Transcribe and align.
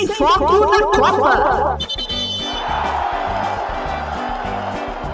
Sem 0.00 0.08
foco 0.14 0.64
na 0.64 0.82
Copa. 0.86 1.78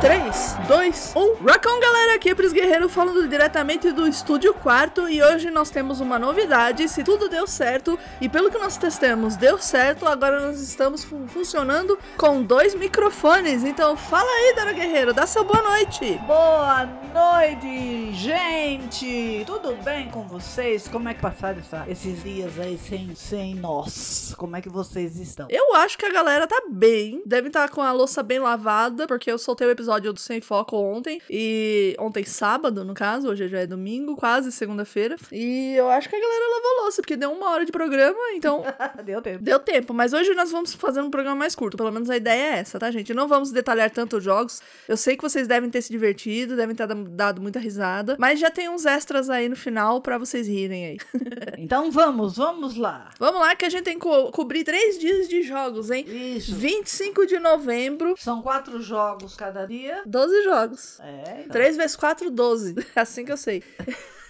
3, 0.00 0.55
2, 0.68 1.12
1. 1.14 1.44
Racão, 1.44 1.78
galera, 1.78 2.16
aqui 2.16 2.28
é 2.28 2.34
Pris 2.34 2.52
Guerreiro 2.52 2.88
falando 2.88 3.28
diretamente 3.28 3.92
do 3.92 4.04
Estúdio 4.04 4.52
Quarto 4.52 5.08
e 5.08 5.22
hoje 5.22 5.48
nós 5.48 5.70
temos 5.70 6.00
uma 6.00 6.18
novidade. 6.18 6.88
Se 6.88 7.04
tudo 7.04 7.28
deu 7.28 7.46
certo 7.46 7.96
e 8.20 8.28
pelo 8.28 8.50
que 8.50 8.58
nós 8.58 8.76
testamos 8.76 9.36
deu 9.36 9.58
certo, 9.58 10.08
agora 10.08 10.40
nós 10.40 10.60
estamos 10.60 11.04
fun 11.04 11.28
funcionando 11.28 11.96
com 12.16 12.42
dois 12.42 12.74
microfones. 12.74 13.62
Então 13.62 13.96
fala 13.96 14.28
aí, 14.28 14.54
Dora 14.56 14.72
Guerreiro, 14.72 15.14
dá 15.14 15.24
seu 15.24 15.44
boa 15.44 15.62
noite. 15.62 16.18
Boa 16.26 16.84
noite, 17.14 18.12
gente! 18.14 19.44
Tudo 19.46 19.72
bem 19.84 20.10
com 20.10 20.26
vocês? 20.26 20.88
Como 20.88 21.08
é 21.08 21.14
que 21.14 21.20
passaram 21.20 21.60
essa, 21.60 21.84
esses 21.88 22.24
dias 22.24 22.58
aí 22.58 22.76
sem, 22.76 23.14
sem 23.14 23.54
nós? 23.54 24.34
Como 24.36 24.56
é 24.56 24.60
que 24.60 24.68
vocês 24.68 25.16
estão? 25.20 25.46
Eu 25.48 25.76
acho 25.76 25.96
que 25.96 26.06
a 26.06 26.12
galera 26.12 26.44
tá 26.48 26.60
bem, 26.68 27.22
deve 27.24 27.48
estar 27.48 27.68
tá 27.68 27.72
com 27.72 27.82
a 27.82 27.92
louça 27.92 28.20
bem 28.20 28.40
lavada, 28.40 29.06
porque 29.06 29.30
eu 29.30 29.38
soltei 29.38 29.68
o 29.68 29.70
episódio 29.70 30.12
do 30.12 30.18
Sem 30.18 30.40
Foco 30.56 30.76
ontem. 30.76 31.20
E 31.30 31.94
ontem 31.98 32.24
sábado, 32.24 32.84
no 32.84 32.94
caso, 32.94 33.28
hoje 33.28 33.48
já 33.48 33.60
é 33.60 33.66
domingo, 33.66 34.16
quase 34.16 34.50
segunda-feira. 34.50 35.16
E 35.30 35.74
eu 35.76 35.88
acho 35.90 36.08
que 36.08 36.16
a 36.16 36.20
galera 36.20 36.44
lavou 36.50 36.84
louça, 36.84 37.02
porque 37.02 37.16
deu 37.16 37.30
uma 37.30 37.50
hora 37.50 37.64
de 37.64 37.72
programa, 37.72 38.18
então. 38.34 38.64
deu 39.04 39.20
tempo. 39.20 39.44
Deu 39.44 39.58
tempo, 39.58 39.92
mas 39.92 40.12
hoje 40.12 40.34
nós 40.34 40.50
vamos 40.50 40.74
fazer 40.74 41.00
um 41.00 41.10
programa 41.10 41.36
mais 41.36 41.54
curto. 41.54 41.76
Pelo 41.76 41.92
menos 41.92 42.08
a 42.08 42.16
ideia 42.16 42.54
é 42.54 42.58
essa, 42.58 42.78
tá, 42.78 42.90
gente? 42.90 43.12
Não 43.12 43.28
vamos 43.28 43.52
detalhar 43.52 43.90
tanto 43.90 44.16
os 44.16 44.24
jogos. 44.24 44.62
Eu 44.88 44.96
sei 44.96 45.16
que 45.16 45.22
vocês 45.22 45.46
devem 45.46 45.68
ter 45.68 45.82
se 45.82 45.90
divertido, 45.90 46.56
devem 46.56 46.74
ter 46.74 46.86
dado 46.86 47.42
muita 47.42 47.58
risada. 47.58 48.16
Mas 48.18 48.40
já 48.40 48.50
tem 48.50 48.70
uns 48.70 48.86
extras 48.86 49.28
aí 49.28 49.50
no 49.50 49.56
final 49.56 50.00
para 50.00 50.16
vocês 50.16 50.48
rirem 50.48 50.86
aí. 50.86 50.98
então 51.58 51.90
vamos, 51.90 52.36
vamos 52.36 52.76
lá. 52.76 53.10
Vamos 53.18 53.40
lá, 53.40 53.54
que 53.54 53.66
a 53.66 53.68
gente 53.68 53.84
tem 53.84 53.98
que 53.98 54.00
co 54.00 54.32
cobrir 54.32 54.64
três 54.64 54.98
dias 54.98 55.28
de 55.28 55.42
jogos, 55.42 55.90
hein? 55.90 56.06
Isso. 56.08 56.54
25 56.54 57.26
de 57.26 57.38
novembro. 57.38 58.14
São 58.16 58.40
quatro 58.40 58.80
jogos 58.80 59.36
cada 59.36 59.66
dia 59.66 59.76
dia? 59.76 60.02
12 60.06 60.42
jogos. 60.46 61.00
É. 61.00 61.40
Então. 61.40 61.52
3 61.52 61.76
vezes 61.76 61.96
4, 61.96 62.30
12. 62.30 62.74
Assim 62.96 63.24
que 63.24 63.32
eu 63.32 63.36
sei. 63.36 63.62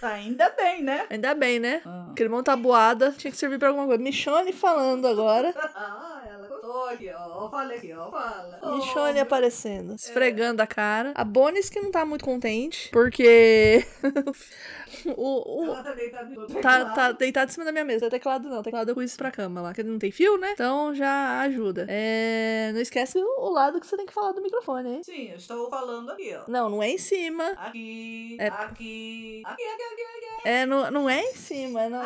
Ainda 0.01 0.49
bem, 0.51 0.83
né? 0.83 1.05
Ainda 1.09 1.33
bem, 1.33 1.59
né? 1.59 1.81
Ah. 1.85 2.07
Aquele 2.11 2.29
tabuada 2.43 3.13
tinha 3.17 3.31
que 3.31 3.37
servir 3.37 3.57
pra 3.57 3.69
alguma 3.69 3.87
coisa. 3.87 4.01
Michone 4.01 4.53
falando 4.53 5.07
agora. 5.07 5.53
ah, 5.57 6.21
ela 6.27 6.47
tô 6.47 6.83
aqui, 6.85 7.09
ó. 7.09 7.49
Falei 7.49 7.77
aqui, 7.77 7.93
ó. 7.93 8.11
Fala. 8.11 8.75
Michone 8.75 9.19
oh, 9.19 9.21
aparecendo, 9.23 9.95
esfregando 9.95 10.61
é. 10.61 10.63
a 10.63 10.67
cara. 10.67 11.13
A 11.15 11.23
Bonis 11.23 11.69
que 11.69 11.79
não 11.79 11.91
tá 11.91 12.05
muito 12.05 12.23
contente, 12.23 12.89
porque. 12.91 13.85
o, 15.17 15.63
o... 15.63 15.83
Tá 15.83 15.93
deitado, 15.93 16.61
tá, 16.61 16.85
tá 16.93 17.11
deitado 17.11 17.49
em 17.49 17.53
cima 17.53 17.65
da 17.65 17.71
minha 17.71 17.85
mesa. 17.85 18.09
Teclado 18.09 18.49
não, 18.49 18.61
teclado 18.63 18.89
eu 18.89 18.95
pus 18.95 19.15
pra 19.15 19.31
cama 19.31 19.61
lá. 19.61 19.73
Que 19.73 19.83
não 19.83 19.99
tem 19.99 20.11
fio, 20.11 20.37
né? 20.37 20.51
Então 20.53 20.93
já 20.95 21.41
ajuda. 21.41 21.85
É... 21.89 22.71
Não 22.73 22.81
esquece 22.81 23.19
o, 23.19 23.49
lado 23.49 23.79
que 23.79 23.87
você 23.87 23.97
tem 23.97 24.05
que 24.05 24.13
falar 24.13 24.31
do 24.31 24.41
microfone, 24.41 24.89
hein? 24.89 25.03
Sim, 25.03 25.29
eu 25.29 25.37
estou 25.37 25.69
falando 25.69 26.11
aqui, 26.11 26.35
ó. 26.35 26.49
Não, 26.49 26.69
não 26.69 26.83
é 26.83 26.89
em 26.89 26.97
cima. 26.97 27.43
Aqui, 27.57 28.37
é... 28.39 28.47
aqui, 28.47 29.41
aqui, 29.45 29.63
aqui, 29.63 29.83
aqui, 29.83 30.03
aqui. 30.03 30.47
É, 30.47 30.65
não, 30.65 30.89
não 30.91 31.09
é 31.09 31.21
em 31.21 31.35
cima, 31.35 31.83
é 31.83 31.89
no... 31.89 31.99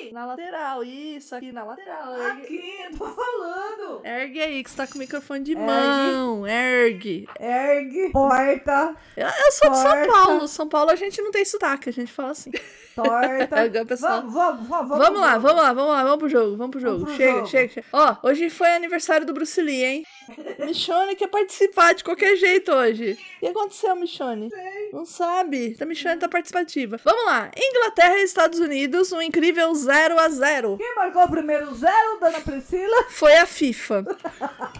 Aqui! 0.00 0.12
Na 0.12 0.24
lateral, 0.24 0.82
isso, 0.82 1.34
aqui 1.34 1.52
na 1.52 1.62
lateral. 1.62 2.14
Aqui, 2.14 2.74
eu 2.84 2.98
tô 2.98 3.06
falando. 3.06 4.00
Ergue 4.04 4.40
aí, 4.40 4.64
que 4.64 4.70
você 4.70 4.76
tá 4.76 4.86
com 4.86 4.94
o 4.94 4.98
microfone 4.98 5.44
de 5.44 5.52
Ergue. 5.52 5.64
mão. 5.64 6.46
Ergue. 6.46 7.28
Ergue. 7.38 8.10
Porta. 8.10 8.96
Eu, 9.16 9.26
eu 9.26 9.52
sou 9.52 9.70
de 9.70 9.78
São 9.78 10.06
Paulo. 10.06 10.48
São 10.48 10.68
Paulo 10.68 10.90
a 10.90 10.96
gente 10.96 11.20
não 11.20 11.30
tem 11.30 11.44
sotaque, 11.44 11.90
a 11.90 11.92
gente 11.92 12.10
fala 12.10 12.30
assim. 12.30 12.50
Torta. 12.94 13.84
pessoal... 13.86 14.22
vamos, 14.22 14.32
vamos, 14.34 14.68
vamos, 14.68 14.88
vamos, 14.88 15.04
vamos 15.04 15.20
lá, 15.20 15.38
vamos 15.38 15.62
lá, 15.62 15.72
vamos 15.72 15.92
lá, 15.92 16.02
vamos 16.04 16.18
pro 16.18 16.28
jogo, 16.28 16.56
vamos 16.56 16.70
pro 16.70 16.80
jogo. 16.80 16.98
Vamos 17.00 17.14
pro 17.14 17.16
chega, 17.16 17.32
jogo. 17.34 17.46
chega, 17.46 17.72
chega. 17.72 17.86
Ó, 17.92 18.16
hoje 18.22 18.50
foi 18.50 18.72
aniversário 18.72 19.26
do 19.26 19.34
Bruce 19.34 19.60
Lee, 19.60 19.84
hein? 19.84 20.06
Michone 20.64 21.14
quer 21.14 21.28
participar 21.28 21.94
de 21.94 22.04
qualquer 22.04 22.36
jeito 22.36 22.72
hoje. 22.72 23.18
O 23.36 23.40
que 23.40 23.46
aconteceu, 23.46 23.94
Michone? 23.96 24.48
Sei. 24.48 24.79
Não 24.92 25.04
sabe. 25.04 25.76
A 25.80 25.84
Michone 25.84 26.18
tá 26.18 26.28
participativa. 26.28 26.98
Vamos 27.04 27.24
lá. 27.24 27.50
Inglaterra 27.56 28.18
e 28.18 28.24
Estados 28.24 28.58
Unidos, 28.58 29.12
um 29.12 29.22
incrível 29.22 29.72
0 29.74 30.18
a 30.18 30.28
0 30.28 30.76
Quem 30.78 30.94
marcou 30.96 31.24
o 31.24 31.30
primeiro 31.30 31.74
zero, 31.74 32.18
dona 32.20 32.40
Priscila? 32.40 33.04
Foi 33.10 33.36
a 33.36 33.46
FIFA. 33.46 34.04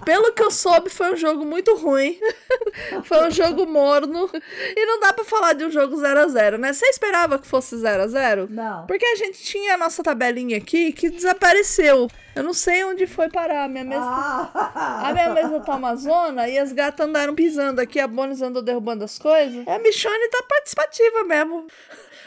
Pelo 0.04 0.32
que 0.32 0.42
eu 0.42 0.50
soube, 0.50 0.90
foi 0.90 1.12
um 1.12 1.16
jogo 1.16 1.44
muito 1.44 1.74
ruim. 1.76 2.18
foi 3.04 3.28
um 3.28 3.30
jogo 3.30 3.66
morno. 3.66 4.30
E 4.76 4.86
não 4.86 5.00
dá 5.00 5.12
pra 5.12 5.24
falar 5.24 5.52
de 5.52 5.64
um 5.64 5.70
jogo 5.70 5.96
0 5.96 6.20
a 6.20 6.28
0 6.28 6.58
né? 6.58 6.72
Você 6.72 6.86
esperava 6.86 7.38
que 7.38 7.46
fosse 7.46 7.76
0 7.76 8.02
a 8.02 8.06
0 8.06 8.48
Não. 8.50 8.86
Porque 8.86 9.04
a 9.04 9.16
gente 9.16 9.42
tinha 9.42 9.74
a 9.74 9.78
nossa 9.78 10.02
tabelinha 10.02 10.56
aqui 10.56 10.92
que 10.92 11.10
desapareceu. 11.10 12.08
Eu 12.34 12.44
não 12.44 12.54
sei 12.54 12.84
onde 12.84 13.06
foi 13.06 13.28
parar. 13.28 13.64
A 13.64 13.68
minha 13.68 13.84
mesa. 13.84 14.00
Ah. 14.02 15.08
A 15.08 15.12
minha 15.12 15.30
mesa 15.30 15.60
tá 15.60 15.74
uma 15.74 15.94
zona 15.96 16.48
e 16.48 16.58
as 16.58 16.72
gatas 16.72 17.06
andaram 17.06 17.34
pisando 17.34 17.80
aqui, 17.80 17.98
a 17.98 18.06
Bonis 18.06 18.40
andou 18.40 18.62
derrubando 18.62 19.04
as 19.04 19.18
coisas. 19.18 19.66
A 19.66 19.78
Michone 20.00 20.28
tá 20.30 20.42
participativa 20.48 21.24
mesmo. 21.24 21.66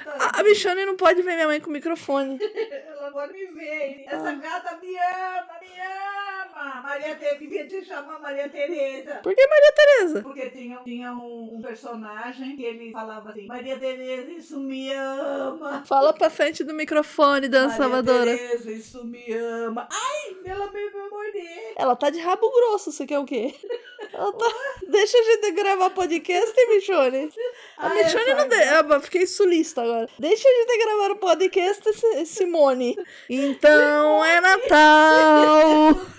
A, 0.06 0.40
a 0.40 0.44
Michone 0.44 0.86
não 0.86 0.96
pode 0.96 1.24
ver 1.24 1.34
minha 1.34 1.48
mãe 1.48 1.60
com 1.60 1.70
o 1.72 1.74
microfone. 1.74 2.38
Ela 2.40 3.12
pode 3.12 3.34
me 3.34 3.48
ver. 3.48 4.06
Essa 4.06 4.30
ah. 4.30 4.34
gata 4.34 4.78
me 4.78 4.96
ama, 4.96 5.60
me 5.60 5.80
ama. 5.80 6.82
Maria 6.84 7.16
Tereza, 7.16 7.40
devia 7.40 7.68
te 7.68 7.84
chamar 7.84 8.20
Maria 8.20 8.48
Tereza. 8.48 9.16
Por 9.24 9.34
que 9.34 9.48
Maria 9.48 9.74
Tereza? 9.76 10.22
Porque 10.22 10.50
tinha, 10.52 10.78
tinha 10.84 11.14
um, 11.14 11.56
um, 11.56 11.62
personagem 11.62 12.56
que 12.56 12.64
ele 12.64 12.92
falava 12.92 13.32
assim: 13.32 13.48
Maria 13.48 13.80
Tereza, 13.80 14.32
isso 14.32 14.60
me 14.60 14.94
ama. 14.94 15.84
Fala 15.84 16.14
pra 16.14 16.30
frente 16.30 16.64
do 16.64 16.74
microfone, 16.74 17.48
Dan 17.48 17.68
Maria 17.68 17.78
Salvadora. 17.78 18.32
Maria 18.32 18.38
Tereza, 18.38 18.72
isso 18.72 19.04
me 19.04 19.34
ama. 19.34 19.88
Ai, 19.90 20.38
ela 20.46 20.72
me 20.72 20.90
vai 20.90 21.10
morder. 21.10 21.74
Ela 21.76 21.96
tá 21.96 22.12
de 22.12 22.20
rabo 22.20 22.52
grosso, 22.52 22.92
você 22.92 23.08
quer 23.08 23.18
o 23.18 23.26
quê? 23.26 23.56
Tá... 24.14 24.54
Deixa 24.88 25.18
a 25.18 25.24
gente 25.24 25.52
gravar 25.52 25.90
podcast, 25.90 26.54
Michone. 26.68 27.32
A 27.78 27.88
ah, 27.88 27.90
Michone 27.96 28.34
não 28.36 28.48
deixa. 28.48 29.00
Fiquei 29.02 29.26
sulista 29.26 29.82
agora. 29.82 30.08
Deixa 30.20 30.48
a 30.48 30.52
gente 30.52 30.86
gravar 30.86 31.12
o 31.12 31.16
podcast, 31.16 31.84
Simone. 32.28 32.96
Então 33.28 34.24
é 34.24 34.40
Natal. 34.40 36.00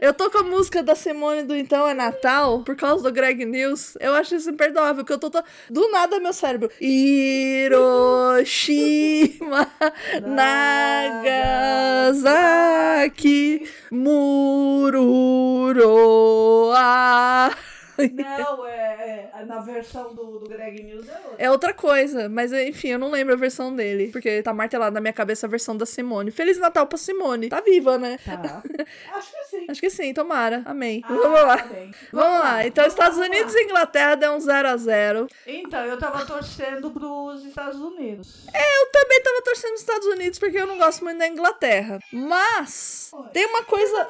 Eu 0.00 0.14
tô 0.14 0.30
com 0.30 0.38
a 0.38 0.42
música 0.42 0.82
da 0.82 0.96
Simone 0.96 1.44
do 1.44 1.54
Então 1.54 1.88
é 1.88 1.94
Natal 1.94 2.64
por 2.64 2.74
causa 2.74 3.04
do 3.04 3.12
Greg 3.12 3.44
News. 3.44 3.96
Eu 4.00 4.14
acho 4.14 4.34
isso 4.34 4.50
imperdoável, 4.50 5.04
porque 5.04 5.12
eu 5.12 5.18
tô, 5.18 5.30
tô 5.30 5.40
do 5.70 5.88
nada 5.92 6.18
meu 6.18 6.32
cérebro. 6.32 6.68
Hiroshima, 6.80 7.70
Nagasaki, 12.12 13.68
Mururoa. 13.92 15.32
Não, 18.10 18.66
é, 18.66 19.30
é, 19.31 19.31
na 19.44 19.60
versão 19.60 20.14
do, 20.14 20.38
do 20.38 20.48
Greg 20.48 20.82
News 20.82 21.08
é 21.08 21.14
outra. 21.16 21.34
É 21.38 21.50
outra 21.50 21.74
coisa, 21.74 22.28
mas 22.28 22.52
enfim, 22.52 22.88
eu 22.88 22.98
não 22.98 23.10
lembro 23.10 23.34
a 23.34 23.36
versão 23.36 23.74
dele. 23.74 24.08
Porque 24.12 24.42
tá 24.42 24.52
martelado 24.52 24.94
na 24.94 25.00
minha 25.00 25.12
cabeça 25.12 25.46
a 25.46 25.50
versão 25.50 25.76
da 25.76 25.86
Simone. 25.86 26.30
Feliz 26.30 26.58
Natal 26.58 26.86
pra 26.86 26.98
Simone. 26.98 27.48
Tá 27.48 27.60
viva, 27.60 27.98
né? 27.98 28.18
Tá. 28.24 28.62
Acho 29.14 29.32
que 29.32 29.44
sim. 29.44 29.66
Acho 29.68 29.80
que 29.80 29.90
sim, 29.90 30.14
tomara. 30.14 30.62
Amém. 30.64 31.02
Ah, 31.04 31.08
Vamos 31.14 31.42
lá. 31.42 31.56
Tá 31.56 31.64
Vamos, 31.64 31.96
Vamos 32.12 32.38
lá. 32.40 32.66
Então, 32.66 32.86
Estados 32.86 33.18
Unidos 33.18 33.54
e 33.54 33.64
Inglaterra 33.64 34.14
deu 34.14 34.32
um 34.32 34.38
0x0. 34.38 35.30
Então, 35.46 35.84
eu 35.84 35.98
tava 35.98 36.24
torcendo 36.24 36.90
pros 36.90 37.44
Estados 37.44 37.80
Unidos. 37.80 38.46
É, 38.52 38.82
eu 38.82 38.86
também 38.90 39.22
tava 39.22 39.42
torcendo 39.42 39.70
pros 39.70 39.80
Estados 39.80 40.06
Unidos 40.06 40.38
porque 40.38 40.58
eu 40.58 40.66
não 40.66 40.78
gosto 40.78 41.04
muito 41.04 41.18
da 41.18 41.28
Inglaterra. 41.28 41.98
Mas, 42.12 43.10
Oi. 43.12 43.28
tem 43.32 43.46
uma 43.46 43.62
coisa. 43.64 44.08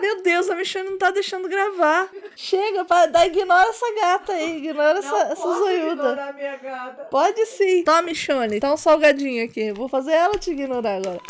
Meu 0.00 0.22
Deus, 0.22 0.48
a 0.50 0.54
Michelle 0.54 0.88
não 0.88 0.98
tá 0.98 1.10
deixando 1.10 1.48
gravar. 1.48 2.08
Chega, 2.36 2.84
dá, 3.10 3.26
ignora 3.26 3.68
essa 3.68 3.94
gata 3.94 4.32
aí, 4.32 4.47
ignora 4.56 4.98
essa, 4.98 5.16
essa 5.16 5.54
zoiuda. 5.54 6.32
minha 6.34 6.56
gata. 6.56 7.04
Pode 7.04 7.46
sim. 7.46 7.84
Toma, 7.84 8.02
Michone, 8.02 8.60
tá 8.60 8.72
um 8.72 8.76
salgadinho 8.76 9.44
aqui. 9.44 9.72
Vou 9.72 9.88
fazer 9.88 10.12
ela 10.12 10.38
te 10.38 10.50
ignorar 10.50 10.96
agora. 10.96 11.20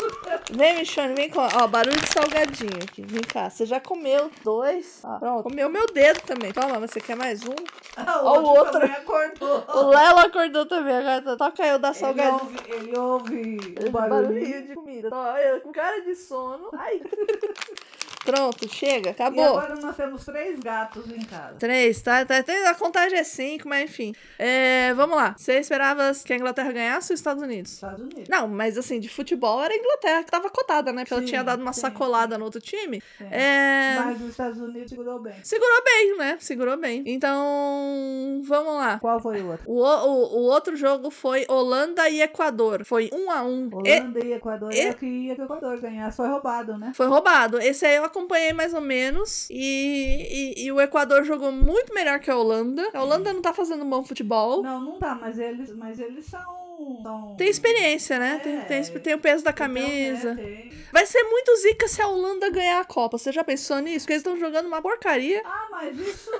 Vem, 0.51 0.77
Michone, 0.79 1.13
vem 1.13 1.29
com. 1.29 1.39
Ó, 1.39 1.67
barulho 1.67 1.99
de 1.99 2.09
salgadinho 2.09 2.77
aqui. 2.83 3.01
Vem 3.01 3.21
cá. 3.21 3.49
Você 3.49 3.65
já 3.65 3.79
comeu 3.79 4.31
dois? 4.43 5.01
Ah, 5.03 5.17
pronto. 5.19 5.43
Comeu 5.43 5.69
meu 5.69 5.85
dedo 5.87 6.21
também. 6.21 6.51
Toma, 6.51 6.79
você 6.79 6.99
quer 6.99 7.15
mais 7.15 7.43
um? 7.43 7.55
Ah, 7.97 8.21
o 8.23 8.27
Ó, 8.27 8.59
outro, 8.59 8.83
acordou. 8.83 9.63
O 9.67 9.89
Lelo 9.89 10.19
acordou 10.19 10.65
também. 10.65 10.95
Agora 10.95 11.37
toca 11.37 11.65
eu 11.65 11.79
dar 11.79 11.93
salgadinho. 11.93 12.51
Ele 12.67 12.97
ouve, 12.97 13.37
ele 13.77 13.77
ouve 13.77 13.87
o 13.87 13.91
barulhinho 13.91 14.67
de 14.67 14.73
comida. 14.73 15.09
Ó, 15.11 15.37
eu 15.37 15.61
com 15.61 15.71
cara 15.71 16.01
de 16.01 16.15
sono. 16.15 16.69
Ai. 16.73 17.01
Pronto, 18.25 18.67
chega, 18.69 19.09
E 19.09 19.11
acabou. 19.11 19.57
agora 19.57 19.75
nós 19.81 19.95
temos 19.95 20.25
três 20.25 20.59
gatos 20.59 21.09
em 21.09 21.21
casa. 21.21 21.55
Três, 21.57 22.01
tá, 22.01 22.25
tá, 22.25 22.43
tem- 22.43 22.65
A 22.67 22.75
contagem 22.75 23.17
é 23.17 23.23
cinco, 23.23 23.67
mas 23.67 23.89
enfim. 23.89 24.13
É, 24.37 24.93
vamos 24.93 25.15
lá. 25.15 25.33
Você 25.37 25.53
esperava 25.59 26.11
que 26.23 26.33
a 26.33 26.35
Inglaterra 26.35 26.71
ganhasse 26.71 27.11
ou 27.11 27.15
os 27.15 27.19
Estados 27.19 27.41
Unidos? 27.41 27.73
Estados 27.73 28.01
Unidos. 28.01 28.27
Não, 28.29 28.47
mas 28.47 28.77
assim, 28.77 28.99
de 28.99 29.09
futebol 29.09 29.63
era 29.63 29.73
a 29.73 29.77
Inglaterra 29.77 30.23
que 30.23 30.31
tava 30.31 30.49
cotada, 30.49 30.91
né? 30.91 31.03
Porque 31.03 31.13
ela 31.13 31.21
Sim, 31.21 31.27
tinha 31.27 31.43
dado 31.43 31.61
uma 31.61 31.73
sim, 31.73 31.81
sacolada 31.81 32.37
no 32.37 32.45
outro 32.45 32.59
time. 32.61 33.01
É. 33.31 33.95
Mas 34.03 34.21
os 34.21 34.29
Estados 34.29 34.59
Unidos 34.59 34.89
segurou 34.89 35.19
bem. 35.19 35.35
Segurou 35.43 35.83
bem, 35.83 36.17
né? 36.17 36.37
Segurou 36.39 36.77
bem. 36.77 37.03
Então, 37.07 38.41
vamos 38.43 38.73
lá. 38.75 38.99
Qual 38.99 39.19
foi 39.19 39.41
o 39.41 39.51
outro? 39.51 39.63
O, 39.65 39.81
o, 39.81 40.39
o 40.39 40.41
outro 40.43 40.75
jogo 40.75 41.09
foi 41.09 41.45
Holanda 41.47 42.07
e 42.09 42.21
Equador. 42.21 42.83
Foi 42.85 43.09
um 43.13 43.31
a 43.31 43.43
um. 43.43 43.69
E- 43.85 43.99
Holanda 43.99 44.19
e, 44.25 44.33
Equador. 44.33 44.73
e- 44.73 44.79
Eu 44.87 44.93
queria 44.93 45.35
que 45.35 45.41
o 45.41 45.45
Equador 45.45 45.79
ganhasse. 45.79 46.17
Foi 46.17 46.27
roubado, 46.27 46.77
né? 46.77 46.91
Foi 46.95 47.07
roubado. 47.07 47.59
Esse 47.59 47.85
aí 47.85 47.95
eu 47.95 48.08
acompanhei 48.09 48.53
mais 48.53 48.73
ou 48.73 48.81
menos. 48.81 49.47
E, 49.49 50.55
e, 50.57 50.65
e 50.65 50.71
o 50.71 50.81
Equador 50.81 51.23
jogou 51.23 51.51
muito 51.51 51.93
melhor 51.93 52.19
que 52.19 52.29
a 52.29 52.37
Holanda. 52.37 52.87
A 52.93 53.01
Holanda 53.01 53.31
não 53.31 53.41
tá 53.41 53.53
fazendo 53.53 53.85
bom 53.85 54.03
futebol. 54.03 54.61
Não, 54.61 54.81
não 54.81 54.99
tá, 54.99 55.15
mas 55.15 55.39
eles, 55.39 55.73
mas 55.73 55.99
eles 55.99 56.25
são. 56.25 56.68
São... 57.03 57.35
Tem 57.37 57.47
experiência, 57.49 58.17
né? 58.19 58.39
Tem, 58.43 58.57
É. 58.57 58.61
tem, 58.61 58.83
tem 58.83 59.13
o 59.13 59.19
peso 59.19 59.43
da 59.43 59.51
Então, 59.51 59.65
camisa. 59.67 60.33
né, 60.33 60.43
tem. 60.43 60.69
Vai 60.91 61.05
ser 61.05 61.21
muito 61.23 61.55
zica 61.57 61.87
se 61.87 62.01
a 62.01 62.07
Holanda 62.07 62.49
ganhar 62.49 62.79
a 62.79 62.83
Copa. 62.85 63.15
Você 63.17 63.31
já 63.31 63.43
pensou 63.43 63.77
nisso? 63.79 64.05
Porque 64.05 64.13
eles 64.13 64.21
estão 64.25 64.35
jogando 64.39 64.65
uma 64.65 64.81
porcaria. 64.81 65.39
Ah, 65.45 65.67
mas 65.69 65.99
isso. 65.99 66.31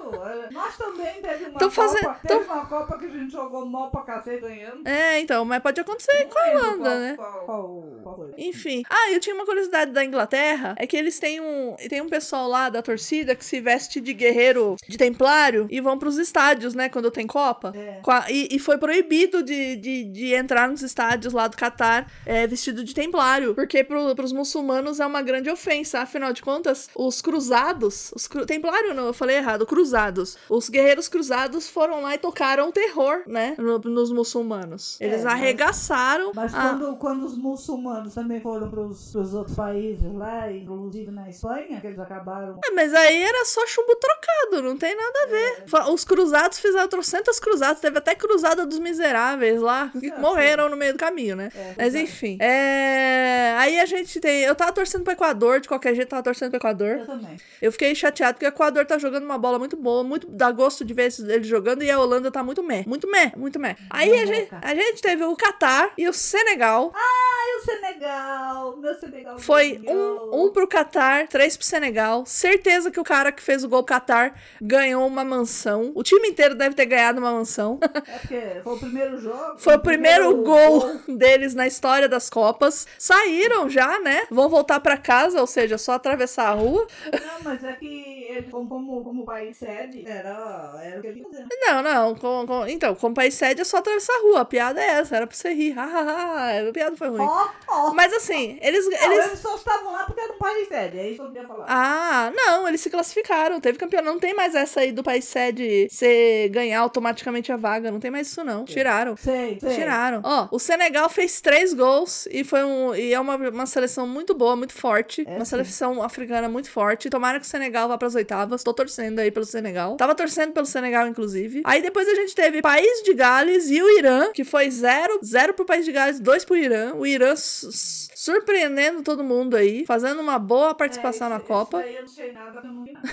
Nós 0.52 0.76
também 0.76 1.22
teve 1.22 1.46
uma 1.46 1.60
Tão 1.60 1.70
Copa. 1.70 1.82
fazendo- 1.88 2.16
Teve 2.28 2.44
uma 2.46 2.66
Copa 2.66 2.98
que 2.98 3.06
a 3.06 3.10
gente 3.10 3.32
jogou 3.32 3.64
mal 3.66 3.92
pra 3.92 4.02
cacete 4.02 4.42
ganhando. 4.42 4.88
É, 4.88 5.20
então, 5.20 5.46
mas 5.46 5.62
pode 5.62 5.80
acontecer 5.80 6.26
com 6.26 6.40
a 6.40 6.48
Não 6.48 6.56
Holanda, 6.56 6.90
qual- 6.90 7.00
né? 7.00 7.16
Qual, 7.46 8.00
qual? 8.04 8.30
Enfim. 8.40 8.84
Ah, 8.90 9.12
eu 9.12 9.20
tinha 9.20 9.36
uma 9.36 9.46
curiosidade 9.46 9.92
da 9.92 10.04
Inglaterra. 10.04 10.74
É 10.80 10.88
que 10.88 10.98
eles 10.98 11.20
têm 11.20 11.40
um. 11.40 11.76
Tem 11.88 12.02
um 12.02 12.10
pessoal 12.10 12.48
lá 12.48 12.70
da 12.70 12.82
torcida 12.82 13.36
que 13.36 13.46
se 13.46 13.62
veste 13.62 14.02
de 14.02 14.14
guerreiro 14.14 14.76
de 14.88 14.98
templário 14.98 15.68
e 15.70 15.80
vão 15.80 15.98
pros 16.00 16.18
estádios, 16.18 16.74
né? 16.74 16.90
Quando 16.90 17.12
tem 17.12 17.28
Copa. 17.28 17.72
É. 17.76 18.02
E, 18.32 18.56
e 18.56 18.58
foi 18.60 18.80
proibido 18.80 19.44
de, 19.44 19.76
de, 19.76 20.04
de 20.06 20.29
entrar 20.34 20.68
nos 20.70 20.82
estádios 20.82 21.34
lá 21.34 21.48
do 21.48 21.58
Catar 21.58 22.12
é, 22.26 22.46
vestido 22.48 22.84
de 22.84 22.94
templário. 22.94 23.56
Porque 23.56 23.84
pro, 23.84 24.16
pros 24.16 24.32
muçulmanos 24.32 25.00
é 25.00 25.06
uma 25.06 25.22
grande 25.22 25.50
ofensa. 25.50 26.00
Afinal 26.00 26.34
de 26.34 26.42
contas, 26.42 26.90
os 26.96 27.22
cruzados. 27.22 28.12
Os 28.16 28.28
cru, 28.28 28.46
templário, 28.46 28.94
não, 28.94 29.08
eu 29.08 29.14
falei 29.14 29.38
errado. 29.38 29.66
Cruzados. 29.66 30.38
Os 30.50 30.70
guerreiros 30.70 31.08
cruzados 31.08 31.68
foram 31.70 32.02
lá 32.02 32.16
e 32.16 32.18
tocaram 32.18 32.72
terror, 32.72 33.24
né? 33.28 33.56
no- 33.58 33.80
nos 33.80 34.12
muçulmanos. 34.12 34.98
Eles 35.00 35.24
É, 35.26 35.28
arregaçaram. 35.28 36.32
Mas 36.36 36.54
a- 36.54 36.70
quando, 36.70 36.96
quando 36.98 37.24
os 37.26 37.38
muçulmanos 37.38 38.14
também 38.14 38.40
foram 38.42 38.70
pros, 38.70 39.12
pros 39.12 39.34
outros 39.34 39.56
países 39.56 40.12
lá, 40.14 40.52
inclusive 40.52 41.12
na 41.12 41.30
Espanha, 41.30 41.80
que 41.82 41.88
eles 41.88 42.00
acabaram. 42.00 42.60
É, 42.66 42.72
mas 42.72 42.94
aí 42.94 43.22
era 43.24 43.46
só 43.46 43.66
chumbo 43.68 43.96
trocado, 43.96 44.64
não 44.68 44.78
tem 44.78 44.96
nada 44.96 45.20
a 45.24 45.28
ver. 45.28 45.64
Fa- 45.68 45.90
Os 45.90 46.04
cruzados 46.04 46.60
fizeram 46.60 46.88
trocentas 46.88 47.40
cruzadas, 47.40 47.80
teve 47.80 47.98
até 47.98 48.16
cruzada 48.16 48.66
dos 48.66 48.80
miseráveis 48.80 49.62
lá, 49.62 49.92
morreram 50.20 50.70
no 50.70 50.76
meio 50.76 50.94
do 50.94 51.00
caminho, 51.00 51.36
né? 51.36 51.50
É, 51.56 51.74
Mas 51.78 51.96
enfim. 51.96 52.38
É... 52.42 53.54
Aí 53.58 53.80
a 53.80 53.86
gente 53.86 54.20
tem. 54.20 54.42
Eu 54.42 54.56
tava 54.56 54.72
torcendo 54.72 55.04
pro 55.04 55.14
Equador, 55.14 55.60
de 55.60 55.68
qualquer 55.68 55.96
jeito, 55.96 56.10
tava 56.10 56.24
torcendo 56.24 56.50
pro 56.50 56.60
Equador. 56.60 57.00
Eu 57.00 57.06
também. 57.06 57.38
Eu 57.62 57.72
fiquei 57.72 57.94
chateado 57.96 58.36
porque 58.36 58.46
o 58.46 58.50
Equador 58.50 58.86
tá 58.86 58.98
jogando 58.98 59.24
uma 59.24 59.38
bola 59.38 59.60
muito 59.60 59.76
boa, 59.76 60.04
muito 60.04 60.28
dá 60.28 60.52
gosto 60.52 60.86
de 60.86 60.94
ver 60.94 61.10
ele 61.28 61.44
jogando 61.44 61.84
e 61.84 61.92
a 61.92 62.00
Holanda 62.00 62.32
tá 62.32 62.44
muito 62.44 62.64
meh. 62.64 62.84
Muito 62.88 63.10
meh, 63.10 63.32
muito 63.36 63.60
meh. 63.60 63.76
Aí 63.90 64.14
a 64.20 64.26
gente, 64.26 64.50
a 64.62 64.76
gente 64.76 65.02
teve 65.02 65.24
o 65.24 65.36
Catar 65.36 65.92
e 65.98 66.08
o 66.08 66.14
Senegal. 66.14 66.92
Ai, 66.96 67.58
o 67.58 67.66
Senegal! 67.66 68.78
Meu 68.78 68.96
Senegal 68.96 69.40
Foi 69.40 69.82
um, 69.88 70.46
um 70.46 70.52
pro 70.52 70.68
Qatar, 70.68 71.28
três 71.28 71.58
pro 71.58 71.66
Senegal. 71.66 72.26
Certeza 72.26 72.92
que 72.92 73.00
o 73.00 73.04
cara 73.04 73.32
que 73.32 73.42
fez 73.42 73.64
o 73.64 73.70
gol 73.70 73.84
pro 73.84 73.96
Qatar 73.96 74.36
ganhou 74.62 75.06
uma 75.06 75.24
mansão. 75.24 75.92
O 75.96 76.04
time 76.04 76.30
inteiro 76.30 76.56
deve 76.56 76.76
ter 76.76 76.86
ganhado 76.86 77.20
uma 77.20 77.32
mansão. 77.32 77.80
É 77.82 78.18
porque 78.20 78.42
foi 78.64 78.74
o 78.74 78.80
primeiro 78.80 79.20
jogo. 79.20 79.58
Foi 79.58 79.76
o 79.76 79.80
primeiro 79.80 80.09
gol 80.44 81.00
deles 81.08 81.54
na 81.54 81.68
história 81.68 82.08
das 82.10 82.30
Copas. 82.30 82.88
Saíram 82.98 83.70
já, 83.70 84.00
né? 84.00 84.24
Vão 84.30 84.50
voltar 84.50 84.80
pra 84.80 84.98
casa, 84.98 85.40
ou 85.42 85.48
seja, 85.48 85.78
só 85.78 85.94
atravessar 85.94 86.48
a 86.50 86.54
rua. 86.54 86.88
Não, 87.14 87.44
mas 87.44 87.64
é 87.64 87.74
que 87.74 88.26
ele, 88.30 88.44
como, 88.52 88.68
como, 88.68 89.04
como 89.04 89.26
país 89.26 89.58
sede, 89.58 90.04
era, 90.08 90.80
era 90.84 90.98
o 91.00 91.02
que 91.02 91.08
ele 91.08 91.24
fazia. 91.24 91.46
Não, 91.68 91.82
não. 91.82 92.16
com- 92.16 92.46
com- 92.48 92.68
então, 92.68 92.96
como 92.96 93.14
país 93.16 93.34
sede 93.34 93.62
é 93.62 93.64
só 93.64 93.78
atravessar 93.78 94.14
a 94.14 94.22
rua. 94.22 94.42
A 94.42 94.46
piada 94.46 94.82
é 94.82 94.88
essa, 94.88 95.16
era 95.16 95.28
pra 95.28 95.36
você 95.36 95.54
rir. 95.54 95.76
A 95.78 96.72
piada 96.74 96.96
foi 96.96 97.10
ruim. 97.10 97.22
Ó, 97.22 97.48
ó. 97.68 97.94
Mas 97.94 98.14
assim, 98.14 98.58
eles. 98.62 98.86
Não, 98.86 99.12
eles... 99.12 99.26
eles 99.28 99.40
só 99.40 99.56
estavam 99.56 99.92
lá 99.92 100.04
porque 100.06 100.22
era 100.22 100.34
um 100.34 100.38
país 100.38 100.68
sede. 100.68 100.98
É 101.00 101.08
isso 101.10 101.16
que 101.18 101.22
eu 101.28 101.32
queria 101.32 101.48
falar. 101.48 101.66
Ah, 101.68 102.32
não, 102.34 102.68
eles 102.68 102.82
se 102.82 102.90
classificaram. 102.90 103.60
Teve 103.60 103.78
campeonato. 103.78 104.10
Não 104.14 104.20
tem 104.20 104.34
mais 104.34 104.56
essa 104.56 104.80
aí 104.82 104.92
do 104.92 105.04
país 105.04 105.26
sede 105.26 105.88
você 105.90 106.50
ganhar 106.52 106.80
automaticamente 106.82 107.52
a 107.52 107.58
vaga. 107.58 107.92
Não 107.92 108.00
tem 108.00 108.12
mais 108.12 108.28
isso, 108.28 108.44
não. 108.44 108.66
Tiraram. 108.66 109.16
Sei, 109.18 109.58
sei. 109.60 109.76
Tiraram. 109.76 109.99
Ó, 110.24 110.48
o 110.52 110.60
Senegal 110.60 111.10
fez 111.10 111.42
três 111.42 111.74
gols 111.74 112.28
e 112.32 112.44
foi 112.44 112.64
um. 112.64 112.96
E 112.96 113.14
é 113.14 113.20
uma, 113.20 113.36
uma 113.36 113.66
seleção 113.66 114.08
muito 114.08 114.34
boa, 114.34 114.56
muito 114.56 114.74
forte. 114.74 115.24
É, 115.28 115.36
uma 115.36 115.46
sim. 115.46 115.52
seleção 115.52 116.02
africana 116.04 116.48
muito 116.50 116.70
forte. 116.70 117.10
Tomara 117.10 117.40
que 117.40 117.46
o 117.46 117.50
Senegal 117.50 117.88
vá 117.88 117.98
pras 117.98 118.16
oitavas. 118.16 118.64
Tô 118.64 118.74
torcendo 118.74 119.20
aí 119.20 119.32
pelo 119.32 119.46
Senegal. 119.46 119.96
Tava 119.98 120.16
torcendo 120.16 120.52
pelo 120.54 120.66
Senegal, 120.66 121.08
inclusive. 121.08 121.62
Aí 121.66 121.82
depois 121.82 122.08
a 122.08 122.16
gente 122.16 122.34
teve 122.36 122.62
País 122.62 123.04
de 123.04 123.14
Gales 123.14 123.70
e 123.70 123.82
o 123.82 123.98
Irã, 123.98 124.32
que 124.34 124.44
foi 124.44 124.70
zero, 124.72 125.20
zero 125.24 125.54
pro 125.54 125.66
País 125.66 125.86
de 125.86 125.92
Gales, 125.92 126.20
dois 126.20 126.46
pro 126.46 126.56
Irã. 126.56 126.94
O 126.96 127.06
Irã 127.06 127.36
su- 127.36 127.72
su- 127.72 128.10
surpreendendo 128.16 129.02
todo 129.02 129.24
mundo 129.24 129.56
aí, 129.56 129.86
fazendo 129.86 130.22
uma 130.22 130.38
boa 130.38 130.74
participação 130.76 131.28
É, 131.28 131.30
na 131.32 131.40
Copa. 131.40 131.82
eu 131.82 132.02
não 132.02 132.08
sei 132.08 132.32
nada, 132.32 132.62
não 132.62 132.84
vi 132.84 132.92
nada. 132.94 133.10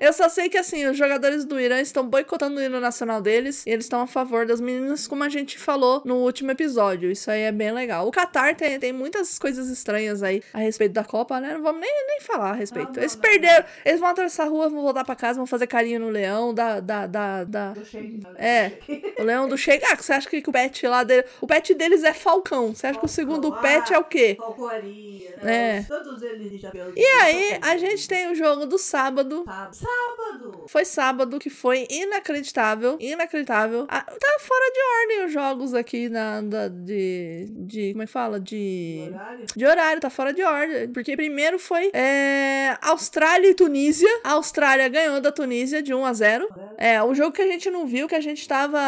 Eu 0.00 0.12
só 0.12 0.28
sei 0.28 0.48
que, 0.48 0.58
assim, 0.58 0.86
os 0.86 0.96
jogadores 0.96 1.44
do 1.44 1.60
Irã 1.60 1.80
estão 1.80 2.06
boicotando 2.06 2.58
o 2.58 2.62
hino 2.62 2.80
nacional 2.80 3.20
deles 3.20 3.64
e 3.66 3.70
eles 3.70 3.84
estão 3.84 4.00
a 4.00 4.06
favor 4.06 4.46
das 4.46 4.60
meninas, 4.60 5.06
como 5.06 5.22
a 5.22 5.28
gente 5.28 5.58
falou 5.58 5.85
no 6.04 6.16
último 6.16 6.50
episódio. 6.50 7.10
Isso 7.10 7.30
aí 7.30 7.42
é 7.42 7.52
bem 7.52 7.72
legal. 7.72 8.06
O 8.06 8.10
Qatar 8.10 8.54
tem, 8.56 8.78
tem 8.78 8.92
muitas 8.92 9.38
coisas 9.38 9.68
estranhas 9.68 10.22
aí 10.22 10.42
a 10.52 10.58
respeito 10.58 10.92
da 10.92 11.04
Copa, 11.04 11.40
né? 11.40 11.54
Não 11.54 11.62
vamos 11.62 11.80
nem, 11.80 12.06
nem 12.06 12.20
falar 12.20 12.50
a 12.50 12.54
respeito. 12.54 12.88
Não, 12.88 12.94
não, 12.94 13.02
eles 13.02 13.14
não, 13.14 13.20
perderam, 13.22 13.64
eles 13.84 14.00
vão 14.00 14.08
atravessar 14.08 14.44
a 14.44 14.48
rua, 14.48 14.68
vão 14.68 14.82
voltar 14.82 15.04
pra 15.04 15.14
casa, 15.16 15.36
vão 15.38 15.46
fazer 15.46 15.66
carinho 15.66 16.00
no 16.00 16.08
leão 16.08 16.52
da. 16.54 16.80
da, 16.80 17.06
da, 17.06 17.44
da- 17.44 17.72
de 17.72 18.18
nada. 18.22 18.38
É. 18.38 18.72
O 19.18 19.22
leão 19.22 19.48
do 19.48 19.56
Sheik. 19.56 19.84
Ah, 19.86 19.96
você 19.96 20.12
acha 20.12 20.28
que 20.28 20.42
o 20.46 20.52
pet 20.52 20.86
lá 20.86 21.02
dele. 21.04 21.24
O 21.40 21.46
pet 21.46 21.74
deles 21.74 22.02
é 22.04 22.12
Falcão. 22.12 22.74
Você 22.74 22.86
acha 22.86 22.98
que 22.98 23.04
o 23.04 23.08
segundo 23.08 23.48
Falcão, 23.50 23.62
pet 23.62 23.92
ah. 23.92 23.96
é 23.96 23.98
o 23.98 24.04
quê? 24.04 24.34
Falcoaria, 24.38 25.34
É. 25.42 25.44
né? 25.44 25.86
Todos 25.88 26.22
eles 26.22 26.50
de 26.50 26.58
chapéu. 26.58 26.92
E 26.96 27.04
aí, 27.22 27.58
a 27.62 27.76
gente 27.76 28.06
tem 28.08 28.30
o 28.30 28.34
jogo 28.34 28.66
do 28.66 28.78
sábado. 28.78 29.44
Sábado. 29.46 29.76
Sábado. 29.76 30.64
Foi 30.68 30.84
sábado 30.84 31.38
que 31.38 31.50
foi 31.50 31.86
inacreditável. 31.90 32.96
Inacreditável. 33.00 33.86
Ah, 33.88 34.02
tá 34.02 34.36
fora 34.40 34.72
de 34.72 34.80
ordem 35.02 35.26
os 35.26 35.32
jogos 35.32 35.74
aqui 35.76 36.08
na, 36.08 36.40
da, 36.40 36.68
de, 36.68 37.46
de. 37.50 37.92
Como 37.92 38.02
é 38.02 38.06
que 38.06 38.12
fala? 38.12 38.38
De. 38.40 39.08
Horário. 39.12 39.44
De 39.56 39.66
horário, 39.66 40.00
tá 40.00 40.10
fora 40.10 40.32
de 40.32 40.42
ordem. 40.42 40.88
Porque 40.88 41.16
primeiro 41.16 41.58
foi 41.58 41.90
é, 41.92 42.76
Austrália 42.82 43.48
e 43.50 43.54
Tunísia. 43.54 44.08
A 44.24 44.32
Austrália 44.32 44.88
ganhou 44.88 45.20
da 45.20 45.30
Tunísia 45.32 45.82
de 45.82 45.92
1 45.94 46.04
a 46.04 46.12
0. 46.12 46.48
É, 46.78 47.02
o 47.02 47.14
jogo 47.14 47.32
que 47.32 47.42
a 47.42 47.46
gente 47.46 47.70
não 47.70 47.86
viu, 47.86 48.06
que 48.08 48.14
a 48.14 48.20
gente 48.20 48.46
tava 48.46 48.78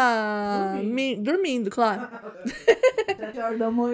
Dormindo. 0.74 0.94
mi- 0.94 1.16
dormindo 1.16 1.70
claro. 1.70 2.08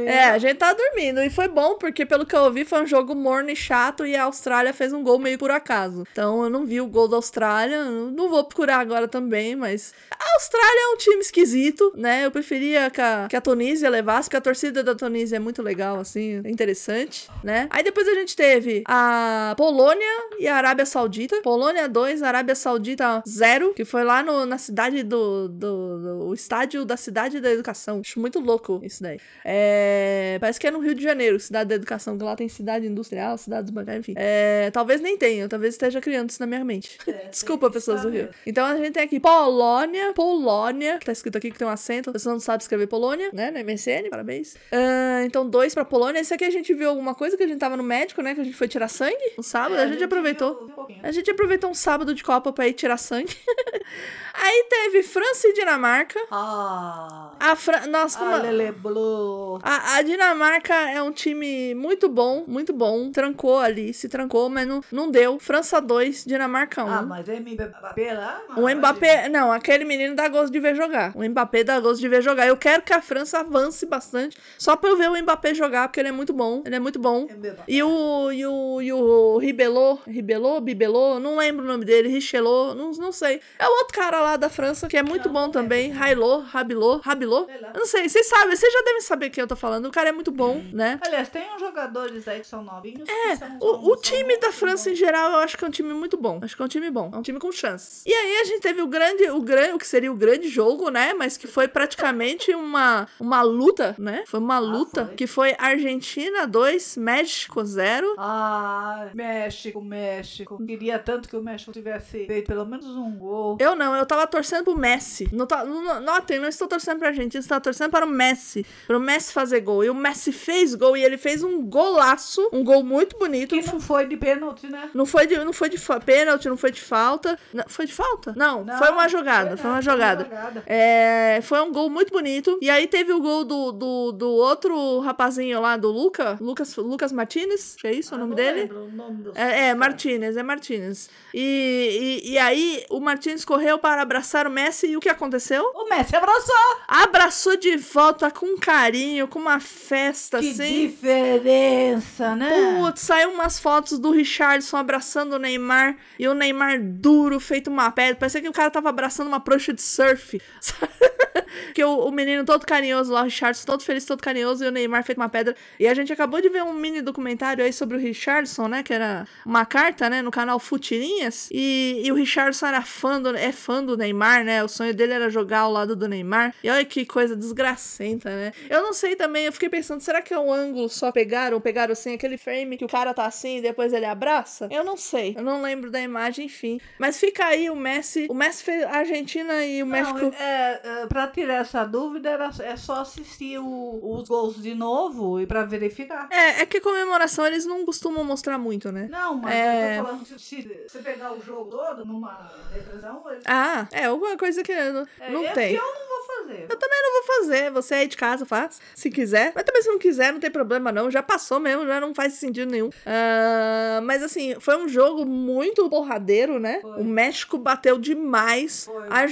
É, 0.07 0.25
a 0.31 0.39
gente 0.39 0.57
tava 0.57 0.75
dormindo. 0.75 1.21
E 1.23 1.31
foi 1.31 1.49
bom, 1.49 1.77
porque 1.77 2.05
pelo 2.07 2.27
que 2.27 2.35
eu 2.35 2.43
ouvi, 2.43 2.65
foi 2.65 2.83
um 2.83 2.87
jogo 2.87 3.15
morno 3.15 3.51
e 3.51 3.57
chato. 3.57 4.07
E 4.07 4.17
a 4.17 4.25
Austrália 4.25 4.73
fez 4.73 4.93
um 4.93 5.03
gol 5.03 5.19
meio 5.19 5.39
por 5.39 5.51
acaso. 5.51 6.05
Então 6.13 6.43
eu 6.45 6.51
não 6.51 6.65
vi 6.65 6.81
o 6.81 6.87
gol 6.87 7.09
da 7.09 7.17
Austrália. 7.17 7.85
Não 7.85 8.29
vou 8.29 8.45
procurar 8.45 8.79
agora 8.79 9.07
também, 9.09 9.55
mas. 9.57 9.93
A 10.11 10.35
Austrália 10.35 10.81
é 10.91 10.95
um 10.95 10.97
time 10.97 11.19
esquisito, 11.21 11.93
né? 11.97 12.25
Eu 12.25 12.31
preferia 12.31 12.74
que 12.91 13.01
a, 13.01 13.27
que 13.29 13.37
a 13.37 13.41
Tunísia 13.41 13.89
levasse, 13.91 14.29
porque 14.29 14.37
a 14.37 14.41
torcida 14.41 14.83
da 14.83 14.95
Tunísia 14.95 15.37
é 15.37 15.39
muito 15.39 15.63
legal, 15.63 15.99
assim, 16.01 16.41
é 16.45 16.51
interessante, 16.51 17.29
né? 17.43 17.67
Aí 17.71 17.83
depois 17.83 18.07
a 18.09 18.15
gente 18.15 18.35
teve 18.37 18.83
a 18.87 19.55
Polônia 19.57 20.07
e 20.39 20.47
a 20.49 20.57
Arábia 20.57 20.87
Saudita. 20.87 21.41
Polônia 21.43 21.89
2, 21.89 22.23
Arábia 22.23 22.55
Saudita 22.55 23.23
0, 23.27 23.75
que 23.75 23.85
foi 23.85 24.05
lá 24.05 24.23
no, 24.23 24.45
na 24.47 24.59
cidade 24.59 25.03
do, 25.03 25.49
do, 25.49 25.99
do- 25.99 26.27
O 26.29 26.35
estádio 26.35 26.85
da 26.85 26.97
Cidade 26.97 27.41
da 27.41 27.51
Educação. 27.51 28.01
Acho 28.05 28.19
muito 28.21 28.41
louco 28.41 28.81
isso 28.83 29.03
daí. 29.03 29.19
É, 29.45 30.37
parece 30.41 30.59
que 30.59 30.67
é 30.67 30.71
no 30.71 30.79
Rio 30.81 30.95
de 30.95 31.03
Janeiro, 31.03 31.39
Cidade 31.39 31.69
da 31.69 31.75
Educação, 31.77 32.17
que 32.19 32.25
lá 32.25 32.35
tem 32.37 32.49
cidade 32.49 32.87
industrial, 32.87 33.37
cidade 33.39 33.63
dos 33.65 33.71
bancários, 33.71 34.01
enfim. 34.09 34.15
É, 34.17 34.71
talvez 34.73 35.01
nem 35.01 35.17
tenha, 35.17 35.49
talvez 35.49 35.75
esteja 35.75 36.01
criando 36.01 36.31
isso 36.31 36.41
na 36.41 36.47
minha 36.47 36.65
mente. 36.65 36.99
É, 37.07 37.29
Desculpa, 37.31 37.71
pessoas 37.71 38.03
do 38.03 38.09
Rio. 38.11 38.29
Então 38.47 38.65
a 38.67 38.77
gente 38.77 38.93
tem 38.93 39.03
aqui 39.03 39.21
Polônia, 39.21 40.13
Polônia, 40.13 40.99
que 40.99 41.07
tá 41.07 41.13
escrito 41.13 41.37
aqui 41.39 41.51
que 41.51 41.59
tem 41.59 41.67
um 41.67 41.71
acento. 41.71 42.13
Pessoa 42.13 42.33
não 42.35 42.41
sabe 42.41 42.64
escrever 42.65 42.87
Polônia, 42.87 43.31
né? 43.33 43.51
Na 43.51 43.63
MSN, 43.63 44.09
parabéns. 44.11 44.57
Ah, 44.73 45.23
então, 45.25 45.49
dois 45.49 45.75
pra 45.75 45.85
Polônia. 45.85 46.21
Esse 46.21 46.35
aqui 46.35 46.45
a 46.45 46.51
gente 46.51 46.73
viu 46.75 46.89
alguma 46.89 47.15
coisa 47.15 47.37
que 47.37 47.43
a 47.43 47.47
gente 47.47 47.59
tava 47.59 47.77
no 47.77 47.83
médico, 47.83 48.23
né? 48.23 48.35
Que 48.35 48.41
a 48.41 48.45
gente 48.45 48.57
foi 48.57 48.69
tirar 48.69 48.89
sangue 48.89 49.33
no 49.37 49.43
sábado. 49.43 49.77
É, 49.77 49.85
a 49.85 49.87
gente 49.87 50.03
aproveitou. 50.03 50.55
viu 50.55 50.67
um 50.67 50.71
pouquinho. 50.71 51.01
A 51.03 51.13
gente 51.13 51.31
aproveitou 51.31 51.71
um 51.71 51.75
sábado 51.75 52.15
de 52.15 52.23
Copa 52.23 52.53
pra 52.53 52.67
ir 52.67 52.73
tirar 52.73 52.97
sangue. 52.97 53.37
Aí 54.35 54.67
teve 54.69 55.03
França 55.03 55.49
e 55.49 55.53
Dinamarca. 55.53 56.21
Ah. 56.31 57.33
A 57.39 57.57
Fran... 57.57 57.87
Nossa, 57.87 58.19
como... 58.19 58.35
A 58.35 58.39
Lele 58.39 58.73
Blue. 58.73 59.61
A, 59.63 59.97
a 59.97 60.03
Dinamarca 60.03 60.75
é 60.75 61.01
um 61.03 61.13
time 61.13 61.75
muito 61.75 62.09
bom, 62.09 62.45
muito 62.47 62.73
bom. 62.73 63.11
Trancou 63.11 63.59
ali, 63.59 63.95
se 63.95 64.09
trancou, 64.09 64.49
mas 64.49 64.67
não, 64.67 64.81
não 64.91 65.11
deu. 65.11 65.39
França 65.39 65.81
2, 65.81 66.25
Dinamarca 66.25 66.85
1. 66.85 66.91
Ah, 66.91 67.03
mas 67.03 67.29
é 67.29 67.39
Mbappé 67.39 68.15
lá? 68.15 68.41
O 68.57 68.69
Mbappé, 68.69 69.29
não, 69.29 69.53
aquele 69.53 69.85
menino 69.85 70.15
dá 70.15 70.29
gosto 70.29 70.53
de 70.53 70.61
ver 70.61 70.75
jogar. 70.75 71.13
O 71.15 71.23
Mbappé 71.23 71.65
dá 71.65 71.79
gosto 71.79 72.01
de 72.01 72.09
ver 72.09 72.23
jogar. 72.23 72.47
Eu 72.47 72.54
quero 72.57 72.83
que 72.83 72.93
a 72.93 73.01
França 73.03 73.39
avance 73.41 73.85
bastante, 73.87 74.37
só 74.59 74.77
pra 74.77 74.91
eu 74.91 74.97
ver 74.97 75.11
o 75.11 75.17
Mbappé 75.23 75.55
jogar, 75.55 75.89
porque 75.89 76.01
ele 76.01 76.09
é 76.09 76.13
muito 76.13 76.33
bom. 76.33 76.63
Ele 76.65 76.75
é 76.77 76.81
muito 76.81 76.99
bom. 76.99 77.27
Mbappé. 77.27 77.65
E 77.69 77.83
o, 77.83 78.33
e 78.33 78.47
o, 78.47 78.83
e 78.83 78.93
o 78.93 79.39
Ribelot, 79.39 80.03
Ribelot, 80.07 80.61
Bibelot, 80.63 81.21
não 81.21 81.37
lembro 81.37 81.65
o 81.65 81.69
nome 81.69 81.85
dele, 81.85 82.09
Richelot, 82.09 82.75
não, 82.77 82.91
não 82.93 83.13
sei. 83.13 83.41
É 83.59 83.67
o 83.67 83.71
outro 83.79 83.95
cara 83.95 84.21
lá 84.21 84.37
da 84.37 84.49
França, 84.49 84.87
que 84.89 84.97
é 84.97 85.03
muito 85.03 85.29
bom 85.31 85.51
também, 85.51 85.91
Railot, 85.91 86.45
Rabilot, 86.49 87.01
Rabilot. 87.05 87.47
Sei 87.47 87.59
lá. 87.61 87.71
Eu 87.75 87.81
não 87.81 87.87
sei, 87.87 88.09
vocês 88.09 88.27
sabem, 88.27 88.55
vocês 88.57 88.73
já 88.73 88.83
devem 88.83 89.01
saber 89.01 89.31
quem 89.31 89.43
eu 89.43 89.49
tô 89.49 89.57
falando. 89.57 89.87
O 89.87 89.91
cara 89.91 90.09
é 90.09 90.13
muito 90.13 90.31
bom, 90.31 90.63
né? 90.73 90.99
Aliás, 91.05 91.29
tem 91.29 91.43
uns 91.55 91.61
jogadores 91.61 92.27
aí 92.29 92.41
que 92.41 92.47
são 92.47 92.63
novinhos. 92.63 93.09
É, 93.09 93.37
são- 93.37 93.49
o, 93.61 93.67
são- 93.73 93.85
o 93.91 93.97
time 93.97 94.39
da 94.39 94.53
França 94.53 94.91
em 94.91 94.95
são 94.95 95.05
geral, 95.07 95.33
eu 95.33 95.39
acho 95.39 95.57
que 95.59 95.65
é 95.65 95.69
um 95.69 95.71
time 95.71 95.93
muito 95.93 96.17
bom. 96.17 96.39
Acho 96.43 96.55
que 96.57 96.63
é 96.63 96.65
um 96.65 96.69
time 96.69 96.91
bom. 96.91 97.11
É 97.13 97.17
um 97.17 97.23
time 97.23 97.39
com 97.39 97.51
chances. 97.51 98.03
E 98.07 98.13
aí 98.13 98.37
a 98.41 98.45
gente 98.45 98.61
teve 98.61 98.81
o 98.83 98.87
grande, 98.87 99.29
o 99.31 99.41
grande, 99.41 99.73
o 99.73 99.79
que 99.79 99.87
seria 99.87 100.11
o 100.13 100.15
grande 100.17 100.49
jogo, 100.49 100.91
né? 100.91 101.15
Mas 101.15 101.37
que 101.37 101.47
foi 101.47 101.67
praticamente 101.69 102.44
uma, 102.53 103.07
uma 103.21 103.43
luta, 103.43 103.95
né? 103.99 104.25
Foi 104.27 104.41
uma 104.41 104.59
luta 104.59 105.07
foi. 105.07 105.15
que 105.15 105.27
foi 105.27 105.55
Argentina 105.59 106.47
2, 106.47 106.97
México 106.97 107.65
0. 107.65 108.07
bons. 108.09 108.15
Ah, 108.19 109.09
México, 109.15 109.81
México. 109.81 110.65
Queria 110.65 110.99
tanto 110.99 111.29
que 111.29 111.37
o 111.37 111.43
México 111.43 111.73
tivesse 111.73 112.27
feito 112.27 112.47
pelo 112.47 112.65
menos 112.65 112.87
um 112.87 113.17
gol. 113.17 113.57
Eu 113.61 113.75
não, 113.75 113.95
eu 113.97 114.07
tava 114.07 114.27
torcendo 114.27 114.65
pro 114.65 114.77
Messi. 114.77 115.29
Não 115.33 115.47
tá, 115.47 115.65
não, 115.65 116.01
notem, 116.01 116.39
não 116.39 116.49
estou 116.49 116.67
torcendo 116.69 116.99
pra 116.99 117.09
Argentina, 117.09 117.41
estou 117.41 117.61
torcendo 117.61 117.91
para 117.91 118.07
o 118.07 118.09
Messi. 118.09 118.67
Para 118.87 118.97
o 118.97 119.01
Messi 119.01 119.33
fazer 119.33 119.61
gol. 119.61 119.85
E 119.85 119.91
o 119.91 119.95
Messi 119.95 120.33
fez 120.33 120.75
gol 120.75 120.97
e 120.97 121.05
ele 121.05 121.17
fez 121.17 121.43
um 121.43 121.63
golaço, 121.63 122.49
um 122.53 122.65
gol 122.65 122.83
muito 122.83 123.19
bonito. 123.19 123.55
Que 123.55 123.67
não 123.67 123.81
foi 123.81 124.07
de 124.07 124.17
pênalti, 124.17 124.67
né? 124.67 124.91
Não 124.95 125.07
foi 125.07 125.27
de, 125.27 125.37
não 125.39 125.53
foi 125.53 125.69
de 125.69 125.79
pênalti, 126.05 126.49
não 126.49 126.57
foi 126.57 126.71
de 126.71 126.81
falta. 126.81 127.39
Não, 127.53 127.65
foi 127.67 127.87
de 127.87 127.93
falta? 127.93 128.33
Não, 128.37 128.65
Não, 128.65 128.79
foi 128.79 128.91
uma 128.91 129.09
jogada, 129.09 129.51
foi 129.51 129.59
foi 129.59 129.71
uma 129.71 129.83
jogada. 129.83 130.25
foi 130.25 130.35
uma 130.35 130.41
jogada. 130.41 130.63
É, 130.67 131.41
foi 131.43 131.61
um 131.61 131.73
gol 131.73 131.89
muito 131.91 132.13
bonito. 132.13 132.34
E 132.61 132.69
aí 132.71 132.87
teve 132.87 133.13
o 133.13 133.21
gol 133.21 133.45
do, 133.45 133.73
do, 133.73 134.13
do 134.13 134.31
outro 134.31 135.01
rapazinho 135.01 135.61
lá, 135.61 135.77
do 135.77 135.91
Luca, 135.91 136.37
Lucas, 136.41 136.77
Lucas 136.77 137.13
Martinez, 137.13 137.77
que 137.79 137.87
é 137.87 137.93
isso 137.93 138.13
o 138.13 138.17
Ah, 138.17 138.19
nome 138.21 138.31
não 138.31 138.37
dele? 138.37 138.73
o 138.73 138.91
nome 138.91 139.31
É, 139.35 139.69
é 139.69 139.75
Martinez, 139.75 140.37
é 140.37 140.43
Martinez. 140.43 141.09
E, 141.33 142.21
e, 142.25 142.33
e 142.33 142.39
aí 142.39 142.85
o 142.91 143.01
Martinez 143.01 143.45
correu 143.45 143.79
para 143.79 144.03
abraçar 144.03 144.47
o 144.47 144.51
Messi 144.51 144.87
e 144.89 144.97
o 144.97 145.01
que 145.01 145.09
aconteceu? 145.09 145.65
O 145.75 145.89
Messi 145.89 146.15
abraçou. 146.17 146.55
Abraçou 146.89 147.57
de 147.57 147.77
volta 147.77 148.31
com 148.31 148.57
carinho, 148.59 149.27
com 149.29 149.39
uma 149.39 149.61
festa 149.61 150.39
Que 150.41 150.51
assim. 150.51 150.89
diferença, 150.89 152.35
né? 152.37 152.79
Putz, 152.81 153.01
saiu 153.03 153.31
umas 153.31 153.59
fotos 153.59 153.99
do 153.99 154.11
Richardson 154.11 154.77
abraçando 154.77 155.35
o 155.35 155.39
Neymar 155.39 155.97
e 156.19 156.27
o 156.29 156.35
Neymar 156.35 156.81
duro, 156.83 157.39
feito 157.41 157.69
uma 157.71 157.91
pedra. 157.91 158.17
Parecia 158.17 158.41
que 158.41 158.49
o 158.49 158.53
cara 158.53 158.71
tava 158.71 158.89
abraçando 158.89 159.29
uma 159.29 159.41
prancha 159.41 159.73
de 159.73 159.83
surf. 159.83 160.41
que 161.75 161.85
o, 161.85 161.99
o 162.07 162.11
menino 162.25 162.45
todo 162.45 162.67
carinhoso 162.67 163.13
lá, 163.13 163.23
o 163.23 163.25
Richardson, 163.25 163.67
todo 163.67 163.83
feliz, 163.83 164.05
todo 164.05 164.23
carinhoso, 164.23 164.65
e 164.65 164.69
o 164.69 164.71
Neymar 164.71 165.05
feito 165.05 165.19
uma 165.19 165.29
pedra. 165.29 165.55
E 165.79 165.87
a 165.87 165.95
gente 165.95 166.13
acabou 166.13 166.41
de 166.41 166.49
ver 166.49 166.63
um 166.63 166.73
mini 166.73 167.01
documentário 167.01 167.65
aí 167.65 167.73
sobre 167.73 167.97
o 167.97 168.01
Richardson, 168.01 168.69
né? 168.69 168.83
Que 168.83 168.95
era 168.95 169.27
uma 169.45 169.65
carta, 169.65 170.09
né? 170.09 170.23
No 170.23 170.31
canal 170.31 170.59
Futirinhas. 170.59 171.49
E, 171.53 172.03
e 172.05 172.13
o 172.13 172.15
Richardson 172.15 172.67
era 172.67 172.83
fã 172.83 173.21
do, 173.21 173.37
é 173.37 173.53
fã 173.53 173.85
do 173.85 173.97
Neymar, 173.97 174.45
né? 174.45 174.63
O 174.65 174.69
sonho 174.69 174.95
dele 174.95 175.13
era 175.13 175.29
jogar 175.29 175.61
ao 175.61 175.73
lado 175.73 175.95
do 175.95 176.09
Neymar. 176.09 176.55
E 176.63 176.71
olha 176.71 176.85
que 176.85 177.05
coisa 177.05 177.37
desgracenta, 177.37 178.31
né? 178.31 178.53
Eu 178.69 178.83
não 178.83 178.93
sei 178.93 179.17
também, 179.17 179.45
eu 179.47 179.53
fiquei 179.53 179.69
pensando, 179.69 180.01
será 180.01 180.23
que 180.23 180.33
é 180.33 180.39
o 180.39 180.53
ângulo 180.53 180.89
só 180.89 181.13
pegaram, 181.13 181.61
pegaram 181.61 181.93
assim, 181.93 182.15
aquele 182.15 182.37
frame 182.37 182.77
que 182.77 182.85
o 182.85 182.89
cara 182.89 183.13
tá 183.13 183.27
assim 183.27 183.59
e 183.59 183.63
depois 183.63 183.93
ele 183.93 184.07
abraça? 184.07 184.69
Eu 184.71 184.85
não 184.85 184.97
sei, 184.97 185.35
eu 185.37 185.43
não 185.43 185.63
lembro 185.63 185.91
da 185.91 186.01
imagem, 186.01 186.47
enfim. 186.47 186.81
Mas 186.99 187.19
fica 187.19 187.47
aí 187.47 187.69
o 187.69 187.77
Messi, 187.77 188.27
o 188.31 188.35
Messi 188.35 188.65
fez 188.65 188.83
a 188.85 188.99
Argentina 188.99 189.65
e 189.65 189.83
o 189.83 189.87
México... 189.87 190.19
Não, 190.19 190.33
é, 190.33 190.81
é, 190.85 191.07
pra 191.07 191.27
tirar 191.27 191.57
essa 191.57 191.85
dúvida, 191.85 192.14
era, 192.23 192.51
é 192.61 192.77
só 192.77 193.01
assistir 193.01 193.59
o- 193.59 194.01
os 194.03 194.29
gols 194.29 194.61
de 194.63 194.75
novo 194.75 195.41
e 195.41 195.47
pra 195.47 195.65
verificar. 195.65 196.29
É, 196.31 196.63
é 196.63 196.67
que 196.67 196.81
comemoração 196.81 197.47
eles 197.47 197.65
não 197.67 197.85
costumam 197.85 198.25
mostrar 198.25 198.59
muito, 198.59 198.91
né? 198.93 199.09
Não, 199.11 199.35
mas 199.37 199.55
É. 199.55 199.99
eu 199.99 200.03
tô 200.03 200.09
falando 200.09 200.27
se 200.39 200.69
você 200.89 200.99
pegar 201.01 201.33
o 201.33 201.41
jogo 201.41 201.71
todo 201.71 202.05
numa 202.05 202.51
represão, 202.73 203.23
ele... 203.31 203.41
Ah, 203.47 203.87
é 203.93 204.05
alguma 204.05 204.37
coisa 204.37 204.63
que 204.63 204.75
não, 204.75 205.07
é, 205.21 205.31
não 205.31 205.45
é 205.45 205.53
tem. 205.53 205.75
que 205.75 205.81
eu 205.81 205.85
não 205.85 206.09
vou 206.09 206.37
fazer. 206.37 206.67
Eu 206.69 206.79
também 206.79 206.99
não 207.03 207.13
vou 207.13 207.37
fazer. 207.37 207.71
Você 207.71 207.95
aí 207.95 208.07
de 208.09 208.17
casa 208.17 208.45
faz, 208.47 208.81
se 208.95 209.11
quiser. 209.11 209.53
Mas 209.55 209.65
também 209.65 209.83
se 209.83 209.89
não 209.89 209.99
quiser, 209.99 210.33
não 210.33 210.41
tem 210.41 210.51
problema 210.51 210.91
não. 210.93 211.11
Já 211.11 211.23
passou 211.23 211.59
mesmo, 211.61 211.87
já 211.87 212.01
não 212.01 212.15
faz 212.15 212.35
sentido 212.35 212.71
nenhum. 212.71 212.91
Ah, 213.05 214.01
mas 214.03 214.23
assim, 214.23 214.55
foi 214.61 214.77
um 214.77 214.89
jogo 214.89 215.25
muito 215.27 215.89
porradeiro, 215.89 216.59
né? 216.59 216.81
Foi. 216.81 217.01
O 217.01 217.05
México 217.05 217.59
bateu 217.59 217.99
demais. 217.99 218.85
Foi. 218.87 219.07
A 219.09 219.09
caiu 219.09 219.25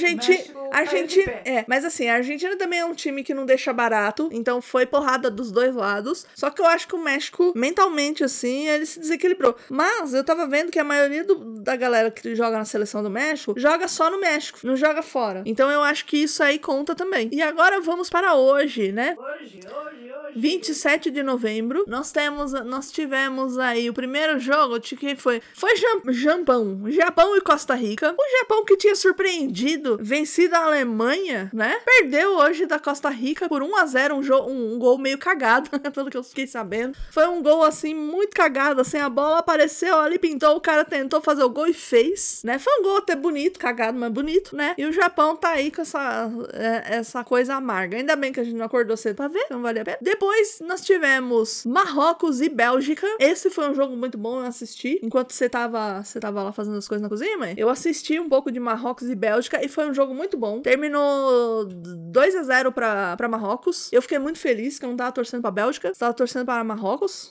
a 0.70 0.78
pé. 1.24 1.42
é, 1.44 1.64
mas 1.68 1.84
assim, 1.84 2.08
a 2.08 2.14
Argentina 2.14 2.56
também 2.56 2.71
é 2.78 2.84
um 2.84 2.94
time 2.94 3.22
que 3.22 3.34
não 3.34 3.44
deixa 3.46 3.72
barato, 3.72 4.28
então 4.32 4.60
foi 4.62 4.86
porrada 4.86 5.30
dos 5.30 5.50
dois 5.50 5.74
lados. 5.74 6.26
Só 6.34 6.50
que 6.50 6.60
eu 6.60 6.66
acho 6.66 6.86
que 6.88 6.94
o 6.94 7.02
México, 7.02 7.52
mentalmente 7.54 8.22
assim, 8.24 8.68
ele 8.68 8.86
se 8.86 9.00
desequilibrou. 9.00 9.54
Mas 9.70 10.14
eu 10.14 10.24
tava 10.24 10.46
vendo 10.46 10.70
que 10.70 10.78
a 10.78 10.84
maioria 10.84 11.24
do- 11.24 11.60
da 11.60 11.76
galera 11.76 12.10
que 12.10 12.34
joga 12.34 12.58
na 12.58 12.64
seleção 12.64 13.02
do 13.02 13.10
México 13.10 13.54
joga 13.56 13.88
só 13.88 14.10
no 14.10 14.20
México, 14.20 14.58
não 14.62 14.76
joga 14.76 15.02
fora. 15.02 15.42
Então 15.46 15.70
eu 15.70 15.82
acho 15.82 16.04
que 16.06 16.16
isso 16.16 16.42
aí 16.42 16.58
conta 16.58 16.94
também. 16.94 17.28
E 17.32 17.42
agora 17.42 17.80
vamos 17.80 18.08
para 18.10 18.34
hoje, 18.34 18.92
né? 18.92 19.16
Hoje, 19.18 19.60
hoje, 19.64 20.12
hoje. 20.26 20.32
27 20.40 21.10
de 21.10 21.22
novembro, 21.22 21.84
nós 21.86 22.10
temos, 22.10 22.52
nós 22.52 22.90
tivemos 22.90 23.58
aí 23.58 23.90
o 23.90 23.92
primeiro 23.92 24.38
jogo 24.38 24.78
de 24.78 24.96
quem 24.96 25.14
foi? 25.14 25.42
Foi 25.54 25.70
Japão, 26.14 26.80
Japão 26.90 27.36
e 27.36 27.40
Costa 27.40 27.74
Rica. 27.74 28.14
O 28.18 28.38
Japão 28.40 28.64
que 28.64 28.76
tinha 28.76 28.94
surpreendido, 28.94 29.98
vencido 30.00 30.54
a 30.56 30.64
Alemanha, 30.64 31.50
né? 31.52 31.78
Perdeu 31.84 32.36
hoje 32.36 32.61
da 32.66 32.78
Costa 32.78 33.08
Rica 33.08 33.48
por 33.48 33.62
1 33.62 33.76
a 33.76 33.86
0, 33.86 34.14
um, 34.16 34.20
jo- 34.20 34.42
um, 34.46 34.74
um 34.74 34.78
gol 34.78 34.98
meio 34.98 35.18
cagado, 35.18 35.68
pelo 35.92 36.10
que 36.10 36.16
eu 36.16 36.22
fiquei 36.22 36.46
sabendo. 36.46 36.96
Foi 37.10 37.26
um 37.26 37.42
gol 37.42 37.62
assim 37.62 37.94
muito 37.94 38.34
cagado, 38.34 38.80
assim, 38.80 38.98
a 38.98 39.08
bola 39.08 39.38
apareceu 39.38 39.96
ali, 39.98 40.18
pintou, 40.18 40.56
o 40.56 40.60
cara 40.60 40.84
tentou 40.84 41.20
fazer 41.20 41.42
o 41.42 41.48
gol 41.50 41.66
e 41.66 41.72
fez, 41.72 42.40
né? 42.44 42.58
Foi 42.58 42.72
um 42.80 42.82
gol 42.82 42.96
até 42.98 43.14
bonito, 43.16 43.58
cagado, 43.58 43.98
mas 43.98 44.10
bonito, 44.12 44.54
né? 44.56 44.74
E 44.78 44.84
o 44.84 44.92
Japão 44.92 45.36
tá 45.36 45.50
aí 45.50 45.70
com 45.70 45.82
essa, 45.82 46.30
é, 46.52 46.96
essa 46.96 47.22
coisa 47.24 47.54
amarga. 47.54 47.96
Ainda 47.96 48.16
bem 48.16 48.32
que 48.32 48.40
a 48.40 48.44
gente 48.44 48.56
não 48.56 48.66
acordou 48.66 48.96
cedo 48.96 49.16
pra 49.16 49.28
ver, 49.28 49.46
não 49.50 49.62
valia 49.62 49.82
a 49.82 49.84
pena. 49.84 49.98
Depois 50.00 50.58
nós 50.66 50.80
tivemos 50.82 51.64
Marrocos 51.66 52.40
e 52.40 52.48
Bélgica. 52.48 53.06
Esse 53.18 53.50
foi 53.50 53.68
um 53.70 53.74
jogo 53.74 53.96
muito 53.96 54.16
bom, 54.18 54.40
eu 54.40 54.46
assisti. 54.46 54.98
Enquanto 55.02 55.32
você 55.32 55.48
tava, 55.48 56.02
você 56.02 56.18
tava 56.20 56.42
lá 56.42 56.52
fazendo 56.52 56.76
as 56.78 56.88
coisas 56.88 57.02
na 57.02 57.08
cozinha, 57.08 57.36
mãe, 57.38 57.54
eu 57.56 57.68
assisti 57.68 58.18
um 58.18 58.28
pouco 58.28 58.50
de 58.50 58.60
Marrocos 58.60 59.08
e 59.08 59.14
Bélgica 59.14 59.64
e 59.64 59.68
foi 59.68 59.88
um 59.88 59.94
jogo 59.94 60.14
muito 60.14 60.36
bom. 60.36 60.60
Terminou 60.60 61.64
2 61.66 62.36
a 62.36 62.41
0 62.42 62.72
pra, 62.72 63.16
pra 63.16 63.28
Marrocos. 63.28 63.90
Eu 63.92 64.02
fiquei 64.02 64.18
muito 64.18 64.38
feliz 64.38 64.78
que 64.78 64.84
eu 64.84 64.88
não 64.90 64.96
tava 64.96 65.12
torcendo 65.12 65.40
pra 65.42 65.50
Bélgica, 65.50 65.92
tava 65.98 66.12
torcendo 66.14 66.44
para 66.46 66.62
Marrocos. 66.64 67.30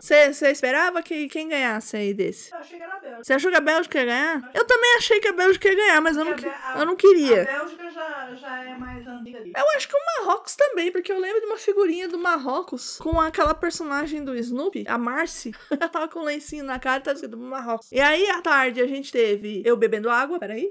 Você 0.00 0.50
esperava 0.50 1.02
que 1.02 1.28
quem 1.28 1.48
ganhasse 1.48 1.96
aí 1.96 2.14
desse? 2.14 2.52
Eu 2.52 2.58
achei 2.58 2.78
que 2.78 2.84
era 2.84 2.94
a 2.94 2.98
Bélgica. 2.98 3.24
Você 3.24 3.32
achou 3.34 3.50
que 3.50 3.56
a 3.56 3.60
Bélgica 3.60 3.98
ia 3.98 4.04
ganhar? 4.04 4.50
Eu 4.54 4.64
também 4.66 4.94
achei 4.96 5.20
que 5.20 5.28
a 5.28 5.32
Bélgica 5.32 5.68
ia 5.68 5.74
ganhar, 5.76 6.00
mas 6.00 6.16
eu 6.16 6.24
não, 6.24 6.32
a- 6.32 6.78
eu 6.78 6.86
não 6.86 6.92
A 6.94 6.96
queria. 6.96 7.44
Bélgica 7.44 7.90
já, 7.90 8.34
já 8.34 8.64
é 8.64 8.76
mais 8.76 9.06
antiga 9.06 9.38
ali. 9.38 9.52
Eu 9.56 9.64
acho 9.76 9.88
que 9.88 9.94
o 9.96 10.24
Marrocos 10.24 10.56
também, 10.56 10.90
porque 10.92 11.12
eu 11.12 11.18
lembro 11.18 11.40
de 11.40 11.46
uma 11.46 11.56
figurinha 11.56 12.08
do 12.08 12.18
Marrocos 12.18 12.98
com 12.98 13.20
aquela 13.20 13.54
personagem 13.54 14.24
do 14.24 14.34
Snoopy, 14.36 14.84
a 14.88 14.96
Marcy. 14.98 15.52
Ela 15.70 15.88
tava 15.88 16.08
com 16.08 16.20
um 16.20 16.24
lencinho 16.24 16.64
na 16.64 16.78
cara 16.78 16.98
e 17.00 17.02
tava 17.02 17.14
escrito 17.14 17.36
Marrocos. 17.36 17.90
E 17.92 18.00
aí, 18.00 18.28
à 18.30 18.40
tarde, 18.40 18.80
a 18.80 18.86
gente 18.86 19.10
teve 19.12 19.62
eu 19.64 19.76
bebendo 19.76 20.08
água, 20.10 20.38
peraí. 20.38 20.68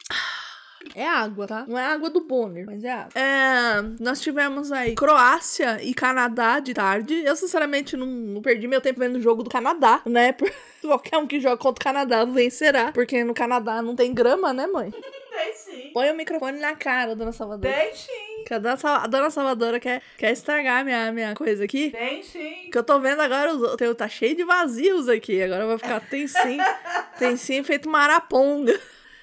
É 0.95 1.07
água, 1.07 1.45
tá? 1.45 1.65
Não 1.67 1.77
é 1.77 1.85
água 1.85 2.09
do 2.09 2.21
Bonner, 2.21 2.65
mas 2.65 2.83
é 2.83 2.91
água. 2.91 3.11
É, 3.15 3.81
nós 3.99 4.21
tivemos 4.21 4.71
aí 4.71 4.95
Croácia 4.95 5.79
e 5.83 5.93
Canadá 5.93 6.59
de 6.59 6.73
tarde. 6.73 7.21
Eu, 7.25 7.35
sinceramente, 7.35 7.95
não, 7.97 8.05
não 8.07 8.41
perdi 8.41 8.67
meu 8.67 8.79
tempo 8.81 8.99
vendo 8.99 9.17
o 9.17 9.21
jogo 9.21 9.43
do 9.43 9.49
Canadá, 9.49 10.01
né? 10.05 10.31
Por- 10.33 10.51
Qualquer 10.81 11.17
um 11.17 11.27
que 11.27 11.41
joga 11.41 11.57
contra 11.57 11.81
o 11.81 11.83
Canadá 11.83 12.23
vencerá. 12.23 12.91
Porque 12.93 13.21
no 13.25 13.33
Canadá 13.33 13.81
não 13.81 13.95
tem 13.97 14.13
grama, 14.13 14.53
né, 14.53 14.65
mãe? 14.65 14.91
Tem 14.91 15.53
sim. 15.53 15.89
Põe 15.93 16.09
o 16.11 16.15
microfone 16.15 16.57
na 16.59 16.73
cara, 16.75 17.13
dona 17.17 17.33
Salvador. 17.33 17.69
Tem 17.69 17.93
sim. 17.93 18.43
Que 18.47 18.53
a 18.53 18.59
dona, 18.59 18.77
a 18.81 19.05
dona 19.07 19.29
Salvadora 19.29 19.79
quer, 19.81 20.01
quer 20.17 20.31
estragar 20.31 20.85
minha, 20.85 21.11
minha 21.11 21.35
coisa 21.35 21.65
aqui. 21.65 21.91
Tem 21.91 22.23
sim. 22.23 22.69
Que 22.71 22.77
eu 22.77 22.83
tô 22.83 22.97
vendo 23.01 23.21
agora, 23.21 23.53
os- 23.53 23.95
tá 23.97 24.07
cheio 24.07 24.35
de 24.37 24.45
vazios 24.45 25.09
aqui. 25.09 25.41
Agora 25.43 25.67
vai 25.67 25.77
ficar 25.77 25.99
tem 25.99 26.25
sim, 26.27 26.57
tem 27.19 27.35
sim 27.35 27.61
feito 27.63 27.89
uma 27.89 27.99
araponga. 27.99 28.79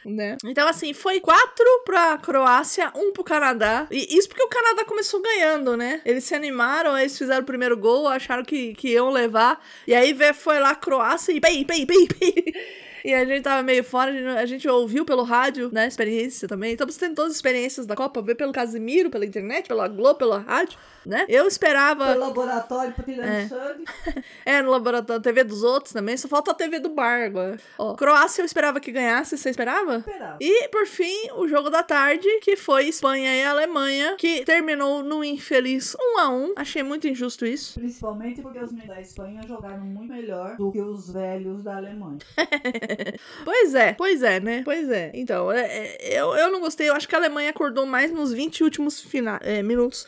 Né? 0.07 0.37
Então, 0.45 0.69
assim, 0.69 0.93
foi 0.93 1.21
quatro 1.21 1.67
pra 1.85 2.17
Croácia, 2.19 2.93
um 2.95 3.13
pro 3.13 3.25
Canadá. 3.25 3.89
E 3.91 4.17
isso 4.17 4.29
porque 4.29 4.43
o 4.45 4.49
Canadá 4.49 4.85
começou 4.85 5.21
ganhando, 5.21 5.77
né? 5.77 6.01
Eles 6.05 6.23
se 6.23 6.35
animaram, 6.35 6.97
eles 6.97 7.19
fizeram 7.19 7.43
o 7.43 7.47
primeiro 7.47 7.77
gol, 7.77 8.07
acharam 8.07 8.45
que, 8.45 8.73
que 8.75 8.91
iam 8.91 9.11
levar. 9.11 9.61
E 9.85 9.95
aí 9.95 10.17
foi 10.33 10.61
lá 10.61 10.71
a 10.71 10.77
Croácia 10.77 11.33
e 11.33 11.41
pei, 11.41 11.65
pei, 11.65 11.85
pei, 11.85 12.07
pei. 12.07 12.55
e 13.07 13.15
a 13.15 13.25
gente 13.25 13.43
tava 13.43 13.63
meio 13.63 13.85
fora, 13.85 14.11
a 14.11 14.15
gente, 14.15 14.27
a 14.27 14.47
gente 14.47 14.69
ouviu 14.69 15.05
pelo 15.05 15.23
rádio, 15.23 15.71
né? 15.73 15.87
Experiência 15.87 16.49
também. 16.49 16.73
Estamos 16.73 16.97
tendo 16.97 17.15
todas 17.15 17.31
as 17.31 17.37
experiências 17.37 17.87
da 17.87 17.95
Copa, 17.95 18.21
ver 18.21 18.35
pelo 18.35 18.53
Casimiro, 18.53 19.11
pela 19.11 19.25
internet, 19.25 19.69
pela 19.69 19.87
Globo, 19.89 20.19
pela 20.19 20.39
rádio, 20.39 20.79
né? 21.05 21.25
Eu 21.29 21.47
esperava. 21.47 22.07
Pelo 22.07 22.21
laboratório, 22.21 22.93
pra 22.93 23.05
tirar 23.05 23.27
É. 23.27 23.49
sangue. 23.49 23.85
É, 24.45 24.63
no 24.63 24.71
laboratório, 24.71 25.23
TV 25.23 25.43
dos 25.45 25.63
outros 25.63 25.93
também. 25.93 26.17
Só 26.17 26.29
falta 26.29 26.51
a 26.51 26.55
TV 26.55 26.79
do 26.79 26.89
bar 26.89 27.25
agora. 27.25 27.59
Ó, 27.79 27.95
Croácia 27.95 28.43
eu 28.43 28.47
esperava 28.47 28.81
que 28.81 28.91
ganhasse, 28.93 29.37
você 29.37 29.51
esperava? 29.51 29.99
Esperava. 29.99 30.37
E, 30.41 30.69
por 30.69 30.87
fim, 30.87 31.31
o 31.37 31.49
jogo 31.49 31.69
da 31.71 31.83
tarde, 31.83 32.29
que 32.43 32.57
foi 32.57 32.87
Espanha 32.89 33.35
e 33.35 33.45
Alemanha, 33.45 34.15
que 34.17 34.45
terminou 34.45 35.03
no 35.03 35.23
infeliz 35.25 35.97
1 36.17 36.19
a 36.19 36.29
1 36.31 36.53
Achei 36.57 36.83
muito 36.83 37.07
injusto 37.09 37.45
isso. 37.47 37.79
Principalmente 37.79 38.41
porque 38.43 38.59
os 38.59 38.73
meninos 38.73 38.95
da 38.95 39.01
Espanha 39.01 39.41
jogaram 39.47 39.81
muito 39.85 40.13
melhor 40.13 40.57
do 40.57 40.71
que 40.73 40.81
os 40.81 41.13
velhos 41.13 41.63
da 41.65 41.77
Alemanha. 41.77 42.19
Pois 43.45 43.75
é, 43.75 43.93
pois 43.95 44.23
é, 44.23 44.41
né? 44.41 44.63
Pois 44.65 44.89
é. 44.91 45.11
Então, 45.15 45.51
é, 45.53 45.97
é, 46.01 46.21
eu, 46.21 46.35
eu 46.35 46.51
não 46.51 46.61
gostei. 46.61 46.89
Eu 46.89 46.95
acho 46.95 47.09
que 47.09 47.15
a 47.15 47.19
Alemanha 47.19 47.51
acordou 47.51 47.87
mais 47.87 48.11
nos 48.11 48.33
20 48.33 48.63
últimos 48.65 49.01
fina 49.01 49.41
é, 49.43 49.63
minutos 49.63 50.07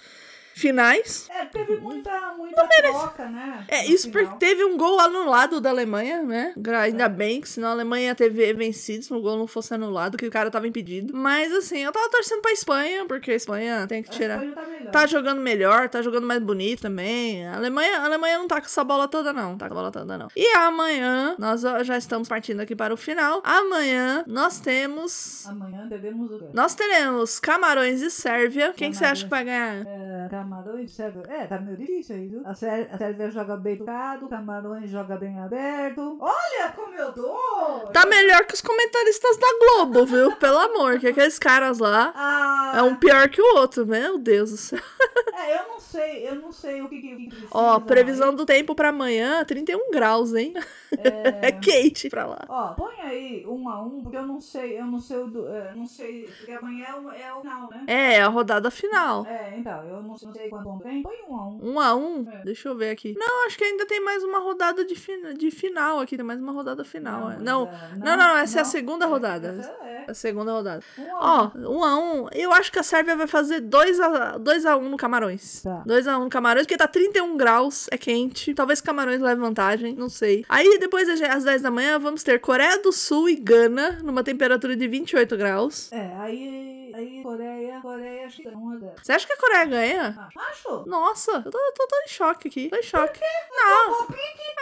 finais. 0.58 1.28
É, 1.30 1.44
teve 1.46 1.76
muita, 1.76 2.32
muita 2.36 2.66
troca, 2.66 3.26
né? 3.28 3.64
É, 3.68 3.86
isso 3.86 4.10
final. 4.10 4.24
porque 4.32 4.44
teve 4.46 4.64
um 4.64 4.76
gol 4.76 4.98
anulado 5.00 5.60
da 5.60 5.70
Alemanha, 5.70 6.22
né? 6.22 6.52
Gra- 6.56 6.82
Ainda 6.82 7.08
bem 7.08 7.40
que 7.40 7.48
senão 7.48 7.68
a 7.68 7.72
Alemanha 7.72 8.06
ia 8.08 8.14
ter 8.14 8.28
ve- 8.30 8.52
vencido 8.52 9.04
se 9.04 9.12
o 9.14 9.20
gol 9.20 9.36
não 9.38 9.46
fosse 9.46 9.72
anulado, 9.74 10.16
que 10.16 10.26
o 10.26 10.30
cara 10.30 10.50
tava 10.50 10.66
impedido. 10.66 11.12
Mas 11.16 11.52
assim, 11.52 11.78
eu 11.84 11.92
tava 11.92 12.08
torcendo 12.10 12.40
pra 12.42 12.52
Espanha, 12.52 13.04
porque 13.06 13.30
a 13.30 13.34
Espanha 13.34 13.86
tem 13.86 14.02
que 14.02 14.10
A 14.10 14.12
tirar. 14.12 14.44
Espanha 14.44 14.84
tá. 14.86 14.90
Tá 14.98 15.06
jogando 15.06 15.40
melhor, 15.40 15.88
tá 15.88 16.02
jogando 16.02 16.26
mais 16.26 16.40
bonito 16.42 16.82
também. 16.82 17.46
A 17.46 17.56
Alemanha, 17.56 17.98
a 18.00 18.04
Alemanha 18.04 18.38
não 18.38 18.48
tá 18.48 18.60
com 18.60 18.66
essa 18.66 18.82
bola 18.82 19.06
toda, 19.06 19.32
não. 19.32 19.56
Tá 19.56 19.68
com 19.68 19.74
a 19.74 19.76
bola 19.76 19.92
toda, 19.92 20.18
não. 20.18 20.28
E 20.36 20.46
amanhã, 20.56 21.36
nós 21.38 21.60
já 21.82 21.96
estamos 21.96 22.28
partindo 22.28 22.60
aqui 22.60 22.74
para 22.74 22.92
o 22.92 22.96
final. 22.96 23.40
Amanhã 23.44 24.24
nós 24.26 24.58
temos. 24.60 25.46
Amanhã 25.46 25.86
teremos 25.88 26.30
o 26.32 26.38
quê? 26.38 26.46
Nós 26.52 26.74
teremos 26.74 27.38
Camarões 27.38 28.00
e 28.02 28.10
Sérvia. 28.10 28.72
Quem 28.76 28.90
que 28.90 28.96
você 28.96 29.04
acha 29.04 29.24
que 29.24 29.30
vai 29.30 29.44
ganhar? 29.44 29.86
É, 29.86 30.28
Camarões, 30.30 30.47
Sérvia. 30.88 31.22
É, 31.28 31.46
tá 31.46 31.58
meio 31.58 31.76
difícil 31.76 32.16
aí, 32.16 32.28
viu? 32.28 32.42
A, 32.44 32.54
Sér 32.54 32.88
a 32.92 32.98
Sérvia 32.98 33.30
joga 33.30 33.56
bem 33.56 33.76
tocado, 33.76 34.28
Camarões 34.28 34.90
joga 34.90 35.16
bem 35.16 35.38
aberto. 35.38 36.18
Olha 36.20 36.72
como 36.74 36.94
eu 36.94 37.12
dou! 37.12 37.88
Tá 37.92 38.06
melhor 38.06 38.44
que 38.44 38.54
os 38.54 38.60
comentaristas 38.60 39.36
da 39.36 39.46
Globo, 39.60 40.06
viu? 40.06 40.36
Pelo 40.36 40.58
amor, 40.58 40.98
que 40.98 41.08
aqueles 41.08 41.38
caras 41.38 41.78
lá 41.78 42.12
Ah, 42.14 42.72
é 42.76 42.82
um 42.82 42.94
pior 42.96 43.28
que 43.28 43.40
o 43.40 43.56
outro. 43.56 43.86
Meu 43.86 44.18
Deus 44.18 44.50
do 44.50 44.56
céu. 44.56 44.80
É, 45.44 45.58
eu 45.60 45.68
não 45.68 45.80
sei, 45.80 46.28
eu 46.28 46.34
não 46.36 46.52
sei 46.52 46.82
o 46.82 46.88
que, 46.88 47.00
que. 47.00 47.28
Ó, 47.50 47.80
previsão 47.80 48.34
do 48.34 48.44
tempo 48.44 48.74
pra 48.74 48.88
amanhã, 48.88 49.44
31 49.44 49.90
graus, 49.90 50.34
hein? 50.34 50.54
É 51.42 51.52
quente 51.52 52.08
pra 52.08 52.24
lá. 52.24 52.44
Ó, 52.48 52.68
põe 52.68 52.94
aí 53.02 53.46
um 53.46 53.68
a 53.68 53.82
um, 53.82 54.00
porque 54.02 54.16
eu 54.16 54.26
não 54.26 54.40
sei, 54.40 54.78
eu 54.78 54.86
não 54.86 54.98
sei 54.98 55.18
o 55.18 55.26
do, 55.26 55.46
é, 55.46 55.74
não 55.74 55.86
sei, 55.86 56.22
porque 56.38 56.52
amanhã 56.52 56.86
é 56.86 56.94
o, 56.94 57.10
é 57.10 57.34
o 57.34 57.40
final, 57.40 57.70
né? 57.70 57.84
É, 57.86 58.22
a 58.22 58.28
rodada 58.28 58.70
final. 58.70 59.26
É, 59.26 59.54
então, 59.56 59.82
eu 59.84 59.96
não, 59.96 60.02
não 60.02 60.16
sei 60.16 60.48
quanto 60.48 60.82
tem. 60.82 61.02
Põe 61.02 61.16
um 61.28 61.36
a 61.36 61.48
um. 61.48 61.58
Um 61.62 61.80
a 61.80 61.94
um? 61.94 62.30
É. 62.30 62.42
Deixa 62.44 62.68
eu 62.68 62.76
ver 62.76 62.90
aqui. 62.90 63.14
Não, 63.18 63.46
acho 63.46 63.58
que 63.58 63.64
ainda 63.64 63.86
tem 63.86 64.02
mais 64.02 64.24
uma 64.24 64.38
rodada 64.38 64.84
de, 64.84 64.94
fin 64.94 65.34
de 65.36 65.50
final 65.50 66.00
aqui. 66.00 66.16
Tem 66.16 66.24
mais 66.24 66.40
uma 66.40 66.52
rodada 66.52 66.84
final. 66.84 67.30
é. 67.30 67.34
mas, 67.34 67.42
Não, 67.42 67.66
é, 67.68 67.98
não, 67.98 68.16
não, 68.16 68.36
essa 68.38 68.58
é 68.58 68.62
a 68.62 68.64
segunda 68.64 69.04
é, 69.04 69.08
rodada. 69.08 69.48
essa 69.58 69.70
é. 69.84 70.04
a 70.08 70.14
segunda 70.14 70.52
rodada. 70.52 70.82
Um 70.98 71.16
a 71.16 71.42
Ó, 71.42 71.50
um 71.58 71.84
a 71.84 71.98
um. 71.98 72.28
Eu 72.32 72.52
acho 72.52 72.72
que 72.72 72.78
a 72.78 72.82
Sérvia 72.82 73.16
vai 73.16 73.26
fazer 73.26 73.60
2 73.60 74.00
a, 74.00 74.38
2 74.38 74.66
a 74.66 74.76
1 74.76 74.88
no 74.88 74.96
Camarões. 74.96 75.27
Tá. 75.62 75.82
2 75.86 76.06
a 76.06 76.18
1 76.18 76.24
no 76.24 76.30
Camarões, 76.30 76.66
porque 76.66 76.76
tá 76.76 76.86
31 76.88 77.36
graus, 77.36 77.86
é 77.90 77.98
quente. 77.98 78.54
Talvez 78.54 78.80
Camarões 78.80 79.20
leve 79.20 79.40
vantagem, 79.40 79.94
não 79.94 80.08
sei. 80.08 80.44
Aí 80.48 80.78
depois, 80.78 81.08
às 81.08 81.44
10 81.44 81.62
da 81.62 81.70
manhã, 81.70 81.98
vamos 81.98 82.22
ter 82.22 82.40
Coreia 82.40 82.80
do 82.82 82.92
Sul 82.92 83.28
e 83.28 83.36
Gana, 83.36 83.98
numa 84.02 84.22
temperatura 84.22 84.76
de 84.76 84.86
28 84.88 85.36
graus. 85.36 85.92
É, 85.92 86.10
aí, 86.18 86.77
aí 86.98 87.22
Coreia, 87.22 87.80
Coreia, 87.80 88.26
acho 88.26 88.42
que 88.42 88.48
é. 88.48 88.52
Você 89.02 89.12
acha 89.12 89.26
que 89.26 89.32
a 89.32 89.36
Coreia 89.36 89.64
ganha? 89.64 90.14
Ah, 90.18 90.28
acho. 90.50 90.84
Nossa, 90.86 91.30
eu 91.44 91.50
tô, 91.50 91.58
tô, 91.74 91.86
tô 91.86 91.96
em 92.04 92.08
choque 92.08 92.48
aqui. 92.48 92.68
Tô 92.68 92.76
em 92.76 92.82
choque. 92.82 93.20
Não. 93.52 94.06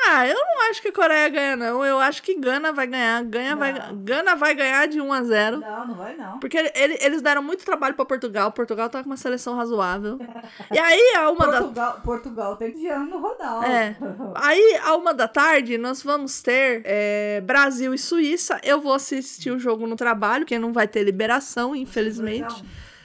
Ah, 0.08 0.26
eu 0.26 0.34
não 0.34 0.70
acho 0.70 0.80
que 0.82 0.88
a 0.88 0.92
Coreia 0.92 1.28
ganha, 1.28 1.56
não. 1.56 1.84
Eu 1.84 1.98
acho 1.98 2.22
que 2.22 2.34
Gana 2.38 2.72
vai 2.72 2.86
ganhar. 2.86 3.24
Ganha 3.24 3.56
vai. 3.56 3.72
Gana 4.04 4.34
vai 4.36 4.54
ganhar 4.54 4.86
de 4.86 5.00
1 5.00 5.12
a 5.12 5.22
0 5.22 5.58
Não, 5.58 5.86
não 5.88 5.94
vai 5.94 6.16
não. 6.16 6.38
Porque 6.38 6.56
ele- 6.74 6.98
eles 7.00 7.22
deram 7.22 7.42
muito 7.42 7.64
trabalho 7.64 7.94
pra 7.94 8.04
Portugal. 8.04 8.52
Portugal 8.52 8.88
tá 8.88 9.02
com 9.02 9.08
uma 9.10 9.16
seleção 9.16 9.56
razoável. 9.56 10.18
E 10.72 10.78
aí, 10.78 11.14
a 11.16 11.30
uma 11.30 11.46
da. 11.46 11.58
Portugal, 11.60 12.00
Portugal 12.04 12.56
tem 12.56 12.70
Cristiano 12.70 13.18
Ronaldo. 13.18 13.66
É. 13.66 13.96
Aí, 14.34 14.78
a 14.84 14.94
uma 14.96 15.14
da 15.14 15.26
tarde, 15.28 15.78
nós 15.78 16.02
vamos 16.02 16.42
ter 16.42 16.82
é, 16.84 17.40
Brasil 17.40 17.94
e 17.94 17.98
Suíça. 17.98 18.60
Eu 18.62 18.80
vou 18.80 18.92
assistir 18.92 19.50
o 19.50 19.58
jogo 19.58 19.86
no 19.86 19.96
trabalho, 19.96 20.44
porque 20.44 20.58
não 20.58 20.72
vai 20.72 20.86
ter 20.88 21.02
liberação, 21.02 21.74
infelizmente. 21.74 22.25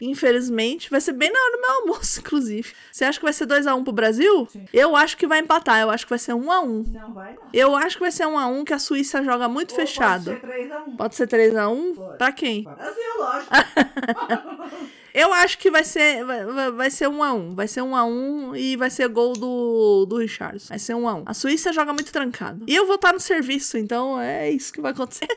Infelizmente. 0.02 0.90
Vai 0.90 1.00
ser 1.00 1.14
bem 1.14 1.32
na 1.32 1.40
hora 1.40 1.52
do 1.52 1.62
meu 1.62 1.72
almoço, 1.72 2.20
inclusive. 2.26 2.74
Você 2.92 3.06
acha 3.06 3.20
que 3.20 3.24
vai 3.24 3.34
ser 3.34 3.46
2x1 3.46 3.84
pro 3.84 3.94
Brasil? 3.94 4.48
Sim. 4.52 4.66
Eu 4.74 4.96
acho 4.96 5.16
que 5.16 5.28
vai 5.28 5.40
empatar. 5.40 5.80
Eu 5.80 5.92
acho 5.92 6.06
que 6.06 6.10
vai 6.10 6.20
ser 6.20 6.34
1x1. 6.34 6.88
Não 6.92 7.14
vai 7.14 7.34
não. 7.36 7.42
Eu 7.54 7.76
acho 7.76 7.98
que 7.98 8.02
vai 8.02 8.12
ser 8.12 8.26
1x1, 8.26 8.66
que 8.66 8.74
a 8.74 8.80
Suíça 8.80 9.24
joga 9.24 9.48
muito 9.48 9.72
Ou 9.72 9.78
fechado. 9.78 10.32
Pode 10.32 10.42
ser 10.42 10.48
3 10.48 10.72
a 10.72 10.80
1. 10.82 10.96
Pode 10.98 11.16
ser 11.16 11.28
3x1? 11.28 11.96
Pode. 11.96 12.18
Pra 12.18 12.32
quem? 12.32 12.64
Brasil, 12.64 13.18
lógico. 13.20 13.52
Eu 15.14 15.34
acho 15.34 15.58
que 15.58 15.70
vai 15.70 15.84
ser 15.84 16.24
vai, 16.26 16.72
vai- 16.72 16.90
ser 16.92 17.08
1 17.08 17.24
a 17.24 17.34
1 17.34 17.56
Vai 17.56 17.68
ser 17.68 17.82
1 17.82 17.96
a 17.96 18.04
1 18.06 18.56
e 18.56 18.76
vai 18.76 18.90
ser 18.90 19.08
gol 19.10 19.34
do, 19.34 20.06
do 20.06 20.18
Richardson. 20.18 20.70
Vai 20.70 20.80
ser 20.80 20.94
1 20.96 21.08
a 21.08 21.16
1 21.16 21.24
A 21.26 21.34
Suíça 21.34 21.74
joga 21.74 21.94
muito 21.94 22.12
trancado. 22.12 22.64
E 22.68 22.76
eu 22.76 22.86
vou 22.86 22.96
estar 22.96 23.12
no 23.14 23.20
serviço, 23.20 23.78
então 23.78 24.20
é 24.20 24.50
isso 24.50 24.72
que 24.72 24.82
vai 24.82 24.92
acontecer. 24.92 25.28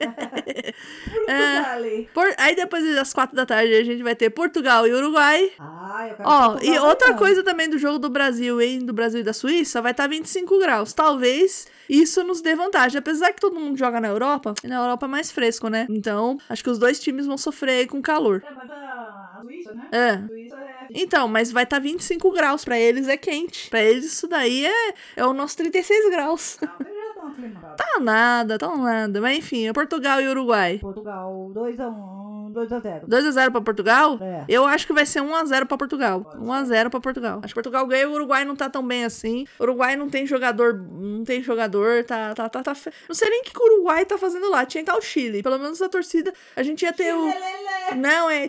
Portugal. 1.26 2.08
Por- 2.12 2.34
aí 2.38 2.54
depois 2.56 2.84
das 2.94 3.12
4 3.12 3.34
da 3.36 3.46
tarde 3.46 3.74
a 3.74 3.84
gente 3.84 4.02
vai 4.02 4.14
ter 4.14 4.30
Portugal 4.30 4.86
e 4.86 4.92
Uruguai. 4.92 5.50
Ah, 5.58 6.06
eu 6.08 6.16
quero 6.16 6.28
Ó, 6.28 6.48
Portugal 6.50 6.74
e 6.74 6.78
outra 6.78 7.06
ganhando. 7.08 7.18
coisa 7.18 7.42
também 7.42 7.68
do 7.68 7.78
jogo 7.78 7.98
do 7.98 8.08
Brasil, 8.10 8.60
hein? 8.60 8.80
Do 8.80 8.92
Brasil 8.92 9.20
e 9.20 9.24
da 9.24 9.32
Suíça, 9.32 9.80
vai 9.82 9.92
estar 9.92 10.08
25 10.08 10.58
graus. 10.58 10.92
Talvez 10.92 11.66
isso 11.88 12.22
nos 12.24 12.40
dê 12.40 12.54
vantagem. 12.54 12.98
Apesar 12.98 13.32
que 13.32 13.40
todo 13.40 13.58
mundo 13.58 13.76
joga 13.76 14.00
na 14.00 14.08
Europa, 14.08 14.54
e 14.62 14.66
na 14.68 14.76
Europa 14.76 15.06
é 15.06 15.08
mais 15.08 15.30
fresco, 15.30 15.68
né? 15.68 15.86
Então, 15.90 16.38
acho 16.48 16.62
que 16.62 16.70
os 16.70 16.78
dois 16.78 16.98
times 17.00 17.26
vão 17.26 17.36
sofrer 17.38 17.86
com 17.86 18.00
calor. 18.00 18.42
É, 18.46 18.50
mas 18.54 18.70
a 18.70 19.13
Suíça, 19.44 19.74
né? 19.74 19.88
É. 19.92 20.10
A 20.10 20.26
Suíça 20.26 20.56
é... 20.56 20.86
Então, 20.94 21.28
mas 21.28 21.52
vai 21.52 21.64
estar 21.64 21.78
25 21.78 22.30
graus. 22.32 22.64
Pra 22.64 22.78
eles 22.78 23.08
é 23.08 23.16
quente. 23.16 23.68
Pra 23.70 23.82
eles 23.82 24.04
isso 24.06 24.26
daí 24.26 24.66
é, 24.66 24.94
é 25.16 25.26
o 25.26 25.32
nosso 25.32 25.56
36 25.56 26.10
graus. 26.10 26.58
Não, 26.60 26.70
eles 26.80 26.94
já 26.94 27.08
estão 27.08 27.28
aclimatados. 27.28 27.76
Tá 27.76 28.00
nada, 28.00 28.58
tá 28.58 28.76
nada. 28.76 29.20
Mas 29.20 29.38
enfim, 29.38 29.66
é 29.66 29.72
Portugal 29.72 30.20
e 30.20 30.28
Uruguai. 30.28 30.78
Portugal 30.78 31.50
2x1, 31.54 32.23
2x0. 32.54 33.06
2x0 33.06 33.50
pra 33.50 33.60
Portugal? 33.60 34.18
É. 34.20 34.44
Eu 34.48 34.64
acho 34.64 34.86
que 34.86 34.92
vai 34.92 35.04
ser 35.04 35.20
1x0 35.20 35.66
pra 35.66 35.76
Portugal. 35.76 36.24
1x0 36.38 36.90
pra 36.90 37.00
Portugal. 37.00 37.40
Acho 37.42 37.48
que 37.52 37.54
Portugal 37.54 37.86
ganha 37.86 38.02
e 38.04 38.06
o 38.06 38.12
Uruguai 38.12 38.44
não 38.44 38.54
tá 38.56 38.70
tão 38.70 38.86
bem 38.86 39.04
assim. 39.04 39.46
O 39.58 39.64
Uruguai 39.64 39.96
não 39.96 40.08
tem 40.08 40.26
jogador. 40.26 40.74
Não 40.74 41.24
tem 41.24 41.42
jogador. 41.42 42.04
Tá, 42.04 42.34
tá, 42.34 42.48
tá, 42.48 42.62
tá 42.62 42.74
fe- 42.74 42.92
Não 43.08 43.14
sei 43.14 43.28
nem 43.28 43.40
o 43.40 43.44
que 43.44 43.58
o 43.58 43.64
Uruguai 43.74 44.04
tá 44.04 44.16
fazendo 44.16 44.48
lá. 44.50 44.64
Tinha 44.64 44.82
que 44.84 44.90
estar 44.90 44.98
o 44.98 45.02
Chile. 45.02 45.42
Pelo 45.42 45.58
menos 45.58 45.82
a 45.82 45.88
torcida. 45.88 46.32
A 46.56 46.62
gente 46.62 46.82
ia 46.82 46.92
ter 46.92 47.14
o. 47.14 47.26
Não, 47.96 48.30
é. 48.30 48.46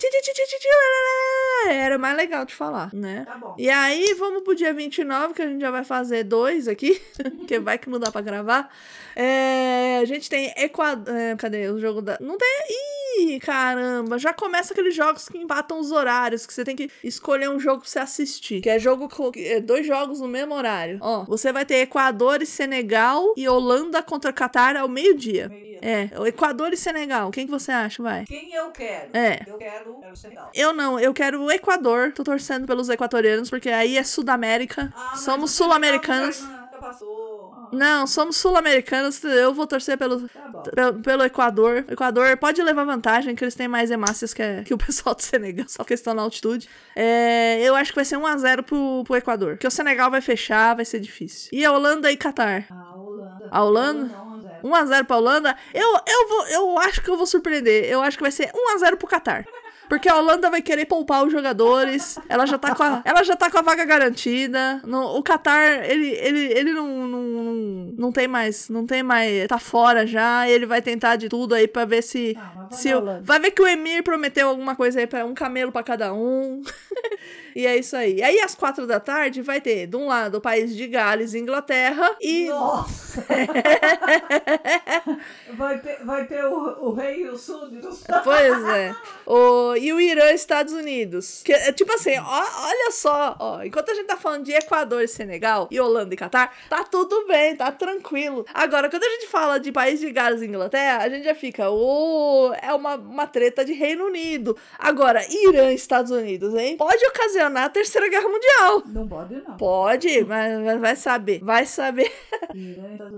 Era 1.68 1.98
mais 1.98 2.15
legal 2.15 2.46
de 2.46 2.54
falar, 2.54 2.89
né? 2.94 3.24
Tá 3.26 3.36
bom. 3.38 3.56
E 3.58 3.70
aí, 3.70 4.13
vamos 4.20 4.44
pro 4.44 4.56
dia 4.56 4.74
29, 4.74 5.34
que 5.34 5.41
a 5.41 5.48
gente 5.48 5.62
já 5.62 5.72
vai 5.72 5.84
fazer 5.84 6.24
dois 6.24 6.68
aqui, 6.68 7.02
que 7.48 7.60
vai 7.60 7.78
que 7.78 7.89
não 7.89 8.00
dá 8.00 8.12
pra 8.12 8.22
gravar. 8.22 8.70
É, 9.15 10.00
a 10.02 10.06
gente 10.06 10.30
tem 10.30 10.54
Equador. 10.58 11.13
cadê 11.38 11.70
o 11.70 11.80
jogo 11.80 12.02
da. 12.02 12.18
Não 12.22 12.38
tem. 12.38 12.48
Ih, 12.70 12.95
caramba! 13.41 14.17
Já 14.17 14.34
começa 14.34 14.73
aqueles 14.73 14.95
jogos 14.95 15.28
que 15.30 15.38
empatam 15.38 15.80
os 15.80 15.91
horários, 15.91 16.45
que 16.45 16.54
você 16.54 16.63
tem 16.63 16.75
que 16.75 16.89
escolher 17.04 17.49
um 17.49 17.60
jogo 17.60 17.82
pra 17.82 17.89
você 17.89 17.99
assistir. 17.99 18.62
Que 18.62 18.69
é 18.69 18.80
jogo 18.80 19.10
com 19.10 19.32
é, 19.36 19.60
dois 19.60 19.86
jogos 19.86 20.19
no 20.19 20.28
mesmo 20.28 20.54
horário. 20.54 20.97
Ó, 21.01 21.23
você 21.25 21.51
vai 21.51 21.65
ter 21.65 21.75
Equador 21.75 22.41
e 22.41 22.45
Senegal 22.45 23.34
e 23.36 23.47
Holanda 23.47 24.01
contra 24.01 24.32
Catar 24.34 24.75
ao 24.75 24.88
meio-dia. 24.88 25.49
Meio-dia. 25.49 25.80
É, 25.82 26.10
Equador 26.28 26.73
e 26.73 26.78
Senegal. 26.78 27.32
Quem 27.32 27.45
que 27.45 27.51
você 27.51 27.71
acha, 27.71 28.01
vai? 28.01 28.25
Quem 28.25 28.54
eu 28.54 28.71
quero? 28.71 29.10
É. 29.13 29.41
Eu 29.47 29.58
quero, 29.58 29.93
quero 29.99 30.13
o 30.13 30.15
Senegal. 30.15 30.51
Eu 30.54 30.73
não, 30.73 30.99
eu 30.99 31.13
quero 31.13 31.43
o 31.43 31.51
Equador. 31.51 32.12
Tô 32.13 32.23
torcendo 32.23 32.65
pelos 32.65 32.89
equatorianos, 32.89 33.49
porque 33.49 33.69
aí 33.69 33.97
é 33.97 34.04
Sudamérica. 34.04 34.93
Ah, 34.95 35.15
somos 35.15 35.51
sul-americanos. 35.51 36.43
Passou. 36.80 37.55
Não, 37.76 38.08
somos 38.08 38.38
sul-americanos. 38.38 39.24
Eu 39.24 39.54
vou 39.54 39.68
torcer 39.68 39.98
pelo, 39.98 40.28
Tá 40.30 40.72
pelo, 40.74 41.00
pelo 41.02 41.24
Equador. 41.24 41.86
O 41.88 41.94
Equador 41.94 42.38
pode 42.38 42.62
levar 42.62 42.86
vantagem, 42.86 43.36
que 43.36 43.44
eles 43.44 43.56
têm 43.56 43.68
mais 43.68 43.92
hemácias 43.92 44.34
que, 44.34 44.64
que 44.64 44.74
o 44.74 44.78
pessoal 44.80 45.16
do 45.16 45.22
Senegal, 45.22 45.66
só 45.68 45.84
porque 45.84 45.94
estão 45.94 46.14
na 46.14 46.22
altitude. 46.22 46.70
É, 46.96 47.62
eu 47.62 47.76
acho 47.76 47.92
que 47.92 47.96
vai 47.96 48.06
ser 48.06 48.18
1x0 48.18 48.64
pro, 48.64 49.04
pro 49.06 49.16
Equador. 49.16 49.52
Porque 49.54 49.68
o 49.68 49.72
Senegal 49.72 50.10
vai 50.10 50.22
fechar, 50.22 50.76
vai 50.76 50.86
ser 50.86 51.00
difícil. 51.00 51.50
E 51.52 51.66
a 51.66 51.72
Holanda 51.72 52.12
e 52.12 52.18
Catar? 52.18 52.66
A 52.70 52.96
Holanda. 52.96 53.48
A 53.52 53.64
Holanda? 53.64 54.04
não, 54.04 54.40
1x0. 54.64 54.90
1x0 54.90 55.06
pra 55.06 55.18
Holanda. 55.18 55.56
Eu, 55.74 56.00
eu, 56.06 56.28
vou, 56.28 56.48
eu 56.48 56.80
acho 56.80 57.02
que 57.02 57.10
eu 57.10 57.18
vou 57.18 57.26
surpreender. 57.26 57.86
Eu 57.86 58.02
acho 58.02 58.18
que 58.18 58.24
vai 58.24 58.32
ser 58.32 58.52
1x0 58.52 58.96
pro 58.98 59.08
Catar. 59.08 59.46
Porque 59.88 60.10
a 60.10 60.15
Holanda 60.17 60.50
vai 60.50 60.62
querer 60.62 60.86
poupar 60.86 61.24
os 61.26 61.32
jogadores. 61.32 62.17
Ela 62.28 62.45
já 62.45 62.58
tá 62.58 62.74
com 62.76 62.84
a, 62.84 63.02
ela 63.06 63.24
já 63.24 63.36
tá 63.36 63.50
com 63.52 63.58
a 63.58 63.62
vaga 63.62 63.86
garantida. 63.86 64.82
No, 64.86 65.17
o 65.17 65.24
Qatar, 65.24 65.84
ele, 65.89 66.08
ele, 66.10 66.39
ele 66.54 66.74
não, 66.74 67.08
não, 67.08 67.21
não, 67.21 67.54
não 67.98 68.12
tem 68.12 68.28
mais. 68.28 68.67
Não 68.69 68.86
tem 68.86 69.04
mais. 69.04 69.48
Tá 69.48 69.58
fora 69.60 70.06
já. 70.08 70.50
Ele 70.50 70.65
vai 70.65 70.82
tentar 70.82 71.15
de 71.15 71.30
tudo 71.30 71.54
aí 71.56 71.67
pra 71.67 71.86
ver 71.86 72.02
se. 72.02 72.36
Ah, 72.38 72.67
vai 72.69 72.78
se 72.78 72.93
o- 72.95 73.21
vai 73.24 73.39
ver 73.39 73.52
que 73.52 73.62
o 73.62 73.67
Emir 73.67 74.04
prometeu 74.04 74.50
alguma 74.50 74.76
coisa 74.76 75.00
aí 75.00 75.08
pra 75.08 75.24
um 75.26 75.34
camelo 75.34 75.71
pra 75.71 75.84
cada 75.84 76.13
um. 76.13 76.62
e 77.56 77.65
é 77.65 77.78
isso 77.78 77.96
aí. 77.96 78.22
Aí 78.22 78.38
às 78.41 78.54
quatro 78.54 78.86
da 78.86 79.00
tarde 79.00 79.41
vai 79.41 79.62
ter, 79.62 79.88
de 79.88 79.96
um 79.96 80.08
lado, 80.08 80.39
o 80.39 80.41
país 80.41 80.76
de 80.76 80.86
Gales 80.88 81.34
Inglaterra. 81.34 82.13
E. 82.20 82.50
Nossa! 82.50 83.24
vai, 85.54 85.80
ter, 85.80 86.04
vai 86.04 86.26
ter 86.26 86.44
o, 86.44 86.88
o 86.88 86.94
rei 86.94 87.22
e 87.22 87.30
os 87.30 87.41
súditos. 87.41 88.04
Pois 88.26 88.63
é. 88.70 88.94
O, 89.26 89.76
e 89.76 89.94
o 89.94 90.02
Irã 90.02 90.32
e 90.32 90.36
Estados 90.36 90.74
Unidos. 90.74 91.41
Que, 91.46 91.54
é 91.54 91.72
tipo 91.72 91.94
assim, 91.94 92.18
ó- 92.18 92.65
olha 92.68 92.91
só, 92.91 93.36
ó, 93.39 93.63
enquanto 93.63 93.91
a 93.91 93.94
gente 93.94 94.08
tá 94.08 94.18
falando 94.18 94.44
de 94.44 94.52
Equador 94.52 95.02
e 95.02 95.08
Senegal, 95.08 95.68
e 95.72 95.80
Holanda 95.80 96.13
e 96.13 96.18
Catar, 96.18 96.54
tá 96.70 96.84
tudo 96.84 97.26
bem, 97.28 97.56
tá 97.56 97.72
tranquilo. 97.72 98.46
Agora, 98.54 98.89
quando 98.89 99.04
a 99.04 99.10
gente 99.10 99.28
fala 99.28 99.60
de 99.60 99.72
país 99.72 100.00
de 100.00 100.12
Gales 100.12 100.41
e 100.41 100.46
Inglaterra, 100.46 101.04
a 101.04 101.10
gente 101.10 101.24
já 101.24 101.36
fica, 101.36 101.70
ô, 101.70 102.52
é 102.62 102.74
uma, 102.74 102.96
uma 102.96 103.28
treta 103.28 103.63
de 103.63 103.74
Reino 103.74 104.06
Unido. 104.08 104.58
Agora, 104.78 105.26
Irã 105.30 105.72
e 105.72 105.76
Estados 105.76 106.12
Unidos, 106.12 106.54
hein? 106.56 106.76
Pode 106.78 107.06
ocasionar 107.06 107.45
a 107.46 107.70
Terceira 107.70 108.10
Guerra 108.10 108.28
Mundial. 108.28 108.84
Não 108.86 109.08
pode, 109.08 109.36
não. 109.36 109.58
Pode, 109.58 110.24
mas 110.26 110.80
vai 110.80 110.96
saber. 110.96 111.40
Vai 111.44 111.66
saber. 111.66 112.12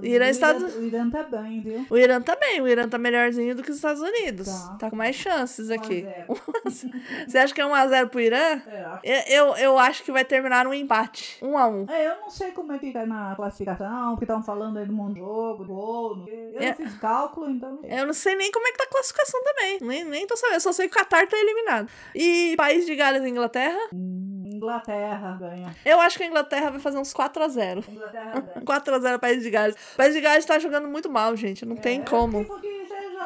Irã, 0.02 0.30
Estados 0.30 0.64
Unidos. 0.76 0.94
Irã, 0.94 1.04
O 1.04 1.08
Irã 1.08 1.10
tá 1.10 1.24
bem, 1.24 1.62
viu? 1.62 1.86
O 1.90 1.98
Irã 1.98 2.22
tá 2.22 2.36
bem, 2.36 2.62
o 2.62 2.68
Irã 2.68 2.88
tá 2.88 2.98
melhorzinho 2.98 3.56
do 3.56 3.64
que 3.64 3.70
os 3.70 3.76
Estados 3.78 4.02
Unidos. 4.02 4.48
Tá. 4.48 4.78
Tá 4.80 4.90
com 4.90 4.96
mais 4.96 5.16
chances 5.16 5.70
aqui. 5.70 6.06
1 6.30 6.34
a 6.34 6.70
0. 6.70 6.94
Você 7.28 7.38
acha 7.38 7.54
que 7.54 7.62
é 7.62 7.66
1x0 7.66 8.10
pro 8.10 8.20
Irã? 8.20 8.62
É, 9.04 9.38
Eu, 9.38 9.48
eu, 9.48 9.56
eu 9.58 9.78
acho 9.80 10.04
que 10.04 10.12
vai 10.12 10.26
terminar 10.26 10.68
um 10.68 10.74
empate. 10.74 11.38
1 11.42 11.58
a 11.58 11.68
1 11.68 11.86
É, 11.90 12.08
eu 12.08 12.22
não 12.22 12.30
sei 12.30 12.52
como 12.52 12.72
é 12.74 12.78
que 12.80 12.92
tá 12.92 13.06
na 13.06 13.36
classificação, 13.36 14.12
porque 14.12 14.26
estavam 14.26 14.44
falando 14.44 14.78
aí 14.78 14.86
do 14.86 14.94
de 15.14 15.20
jogo, 15.20 15.64
do 15.64 15.74
gol. 15.74 16.26
Eu 16.28 16.60
É. 16.62 16.68
não 16.70 16.76
fiz 16.76 16.94
cálculo, 16.98 17.50
então. 17.50 17.80
Eu 17.84 18.06
não 18.06 18.14
sei 18.14 18.36
nem 18.36 18.52
como 18.52 18.68
é 18.68 18.72
que 18.72 18.78
tá 18.78 18.84
a 18.86 18.88
classificação 18.90 19.42
também. 19.44 19.78
Nem, 19.82 20.04
nem 20.04 20.28
tô 20.28 20.36
sabendo. 20.36 20.56
Eu 20.56 20.62
só 20.62 20.72
sei 20.72 20.88
que 20.88 20.96
o 20.96 21.00
Qatar 21.00 21.28
tá 21.28 21.38
eliminado. 21.38 21.88
E 22.16 22.56
país 22.58 22.86
de 22.86 22.96
Gales 22.96 23.24
e 23.24 23.30
Inglaterra? 23.30 23.78
Hum, 23.94 24.17
Inglaterra 24.56 25.38
ganha. 25.40 25.76
Eu 25.86 26.00
acho 26.02 26.18
que 26.18 26.24
a 26.24 26.28
Inglaterra 26.28 26.70
vai 26.72 26.80
fazer 26.80 26.98
uns 26.98 27.14
4x0. 27.14 27.84
Inglaterra 27.90 28.32
ganha. 28.42 28.62
4x0 28.66 29.20
país 29.20 29.44
de 29.44 29.50
Gales. 29.50 29.76
O 29.94 29.98
país 29.98 30.14
de 30.14 30.22
Gales 30.22 30.46
tá 30.46 30.58
jogando 30.60 30.88
muito 30.88 31.10
mal, 31.10 31.36
gente. 31.36 31.66
Não 31.66 31.76
tem 31.76 32.00
É, 32.02 32.04
como. 32.04 32.44
Tipo 32.44 32.60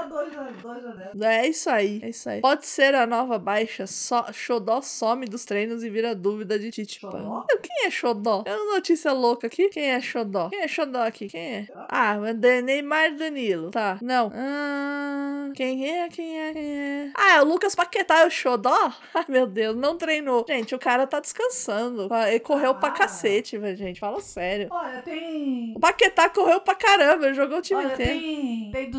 que 0.03 0.09
seja 0.09 0.31
2 0.31 0.37
a 0.37 0.43
2 0.61 0.85
a 0.85 0.91
0. 0.91 1.23
É 1.23 1.47
isso 1.47 1.69
aí, 1.69 1.99
é 2.03 2.09
isso 2.09 2.29
aí. 2.29 2.41
Pode 2.41 2.65
ser 2.65 2.93
a 2.95 3.05
nova 3.05 3.37
baixa. 3.39 3.85
Só, 3.87 4.31
Xodó 4.31 4.81
some 4.81 5.25
dos 5.25 5.45
treinos 5.45 5.83
e 5.83 5.89
vira 5.89 6.15
dúvida 6.15 6.57
de 6.59 6.71
Titipa. 6.71 7.11
Xodó? 7.11 7.45
Quem 7.61 7.85
é 7.85 7.89
Xodó? 7.91 8.43
É 8.45 8.55
uma 8.55 8.75
notícia 8.75 9.11
louca 9.13 9.47
aqui. 9.47 9.69
Quem 9.69 9.91
é 9.91 10.01
Xodó? 10.01 10.49
Quem 10.49 10.61
é 10.61 10.67
Xodó 10.67 10.99
aqui? 11.03 11.27
Quem 11.27 11.41
é? 11.55 11.67
Ah, 11.89 12.15
Neymar 12.63 13.15
Danilo. 13.15 13.71
Tá. 13.71 13.97
Não. 14.01 14.31
Ah, 14.33 15.49
quem 15.55 15.89
é? 15.89 16.09
Quem 16.09 16.39
é? 16.39 16.53
Quem 16.53 16.63
é? 16.79 17.11
Ah, 17.15 17.37
é 17.37 17.41
o 17.41 17.45
Lucas 17.45 17.75
Paquetá, 17.75 18.19
é 18.21 18.27
o 18.27 18.31
Xodó? 18.31 18.91
Ai, 19.13 19.25
meu 19.27 19.45
Deus, 19.47 19.75
não 19.75 19.97
treinou. 19.97 20.45
Gente, 20.47 20.73
o 20.75 20.79
cara 20.79 21.05
tá 21.07 21.19
descansando. 21.19 22.07
Ele 22.27 22.39
correu 22.39 22.75
pra 22.75 22.89
Ah. 22.89 22.91
cacete, 22.91 23.57
velho, 23.57 23.75
gente. 23.77 23.99
Fala 23.99 24.19
sério. 24.21 24.67
Olha, 24.71 25.01
tem. 25.01 25.73
O 25.75 25.79
Paquetá 25.79 26.29
correu 26.29 26.59
pra 26.61 26.75
caramba, 26.75 27.33
jogou 27.33 27.57
o 27.59 27.61
time 27.61 27.83
Olha, 27.83 27.93
inteiro. 27.93 28.19
tem, 28.19 28.71
tem 28.71 28.91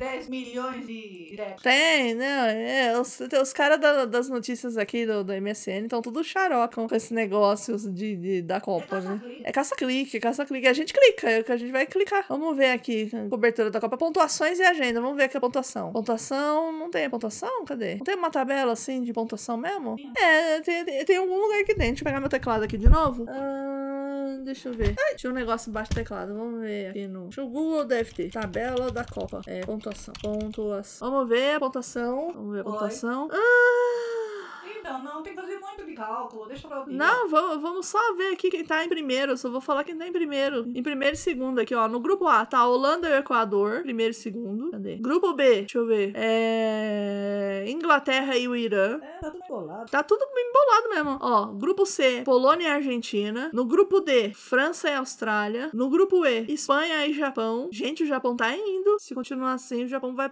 210 0.00 0.28
milhões 0.28 0.86
de 0.86 1.26
directs. 1.28 1.62
Tem, 1.62 2.14
não, 2.14 2.24
é, 2.46 2.98
os, 2.98 3.20
os 3.20 3.52
caras 3.52 3.78
da- 3.80 4.04
das 4.06 4.28
notícias 4.28 4.76
aqui 4.76 5.04
do, 5.06 5.22
do 5.22 5.32
MSN 5.32 5.84
estão 5.84 6.00
tudo 6.02 6.24
xarocam 6.24 6.88
com 6.88 6.94
esse 6.94 7.12
negócio 7.12 7.76
de, 7.76 8.16
de- 8.16 8.42
da 8.42 8.60
Copa, 8.60 8.96
É 8.96 9.00
né? 9.00 9.20
É 9.42 9.52
caça-clique, 9.52 10.16
é 10.16 10.20
caça-clique. 10.20 10.66
A 10.66 10.72
gente 10.72 10.92
clica, 10.92 11.30
é 11.30 11.40
o 11.40 11.44
que 11.44 11.52
a 11.52 11.56
gente 11.56 11.72
vai 11.72 11.86
clicar. 11.86 12.24
Vamos 12.28 12.56
ver 12.56 12.72
aqui, 12.72 13.10
cobertura 13.30 13.70
da 13.70 13.80
Copa. 13.80 13.96
Pontuações 13.96 14.58
e 14.58 14.62
agenda, 14.62 15.00
vamos 15.00 15.16
ver 15.16 15.24
aqui 15.24 15.36
a 15.36 15.40
pontuação. 15.40 15.92
Pontuação, 15.92 16.72
não 16.72 16.90
tem 16.90 17.04
a 17.06 17.10
pontuação? 17.10 17.64
Cadê? 17.64 17.94
Não 17.96 18.04
tem 18.04 18.16
uma 18.16 18.30
tabela 18.30 18.72
assim 18.72 19.02
de 19.02 19.12
pontuação 19.12 19.56
mesmo? 19.56 19.96
É, 20.16 20.60
tem, 20.60 20.84
tem, 20.84 21.04
tem 21.04 21.16
algum 21.16 21.36
lugar 21.40 21.60
aqui 21.60 21.74
dentro. 21.74 21.90
Deixa 21.90 22.02
eu 22.02 22.04
pegar 22.04 22.20
meu 22.20 22.28
teclado 22.28 22.64
aqui 22.64 22.76
de 22.76 22.88
novo. 22.88 23.24
Ah, 23.28 23.99
deixa 24.44 24.68
eu 24.68 24.74
ver. 24.74 24.94
Ai, 24.98 25.14
tinha 25.16 25.30
um 25.30 25.34
negócio 25.34 25.70
embaixo 25.70 25.90
do 25.90 25.94
teclado. 25.94 26.34
Vamos 26.34 26.60
ver 26.60 26.90
aqui 26.90 27.06
no. 27.06 27.24
Deixa 27.24 27.42
o 27.42 27.48
Google 27.48 27.84
deve 27.84 28.12
ter. 28.12 28.30
Tabela 28.30 28.90
da 28.90 29.04
Copa. 29.04 29.40
É, 29.46 29.60
pontuação. 29.60 30.14
Pontuação. 30.22 31.10
Vamos 31.10 31.28
ver 31.28 31.56
a 31.56 31.60
pontuação. 31.60 32.32
Vamos 32.32 32.52
ver 32.54 32.60
a 32.60 32.64
Oi. 32.64 32.72
pontuação. 32.72 33.28
Ah! 33.32 34.09
Então, 34.90 35.02
não, 35.02 35.22
tem 35.22 35.34
que 35.34 35.40
fazer 35.40 35.58
muito 35.58 35.86
de 35.86 35.94
cálculo. 35.94 36.46
Deixa 36.46 36.66
pra 36.66 36.80
ouvir. 36.80 36.94
Não, 36.94 37.28
vamos, 37.28 37.62
vamos 37.62 37.86
só 37.86 38.14
ver 38.16 38.32
aqui 38.32 38.50
quem 38.50 38.64
tá 38.64 38.84
em 38.84 38.88
primeiro. 38.88 39.36
Só 39.36 39.48
vou 39.48 39.60
falar 39.60 39.84
quem 39.84 39.96
tá 39.96 40.06
em 40.06 40.12
primeiro. 40.12 40.66
Em 40.74 40.82
primeiro 40.82 41.14
e 41.14 41.18
segundo 41.18 41.60
aqui, 41.60 41.74
ó. 41.74 41.86
No 41.86 42.00
grupo 42.00 42.26
A 42.26 42.44
tá 42.44 42.66
Holanda 42.66 43.08
e 43.08 43.12
o 43.12 43.16
Equador. 43.16 43.82
Primeiro 43.82 44.10
e 44.10 44.14
segundo. 44.14 44.70
Cadê? 44.70 44.96
Grupo 44.96 45.32
B, 45.32 45.60
deixa 45.60 45.78
eu 45.78 45.86
ver. 45.86 46.12
É. 46.14 47.64
Inglaterra 47.68 48.36
e 48.36 48.48
o 48.48 48.56
Irã. 48.56 48.98
É, 49.02 49.18
tá 49.20 49.30
tudo 49.30 49.44
embolado. 49.44 49.90
Tá 49.90 50.02
tudo 50.02 50.24
embolado 50.24 50.88
mesmo. 50.88 51.18
Ó, 51.20 51.46
grupo 51.46 51.86
C, 51.86 52.22
Polônia 52.24 52.64
e 52.64 52.70
Argentina. 52.70 53.50
No 53.52 53.64
grupo 53.64 54.00
D, 54.00 54.32
França 54.34 54.88
e 54.88 54.94
Austrália. 54.94 55.70
No 55.72 55.88
grupo 55.88 56.24
E, 56.26 56.46
Espanha 56.52 57.06
e 57.06 57.12
Japão. 57.12 57.68
Gente, 57.70 58.02
o 58.02 58.06
Japão 58.06 58.36
tá 58.36 58.54
indo. 58.54 58.96
Se 58.98 59.14
continuar 59.14 59.52
assim, 59.52 59.84
o 59.84 59.88
Japão 59.88 60.14
vai 60.14 60.28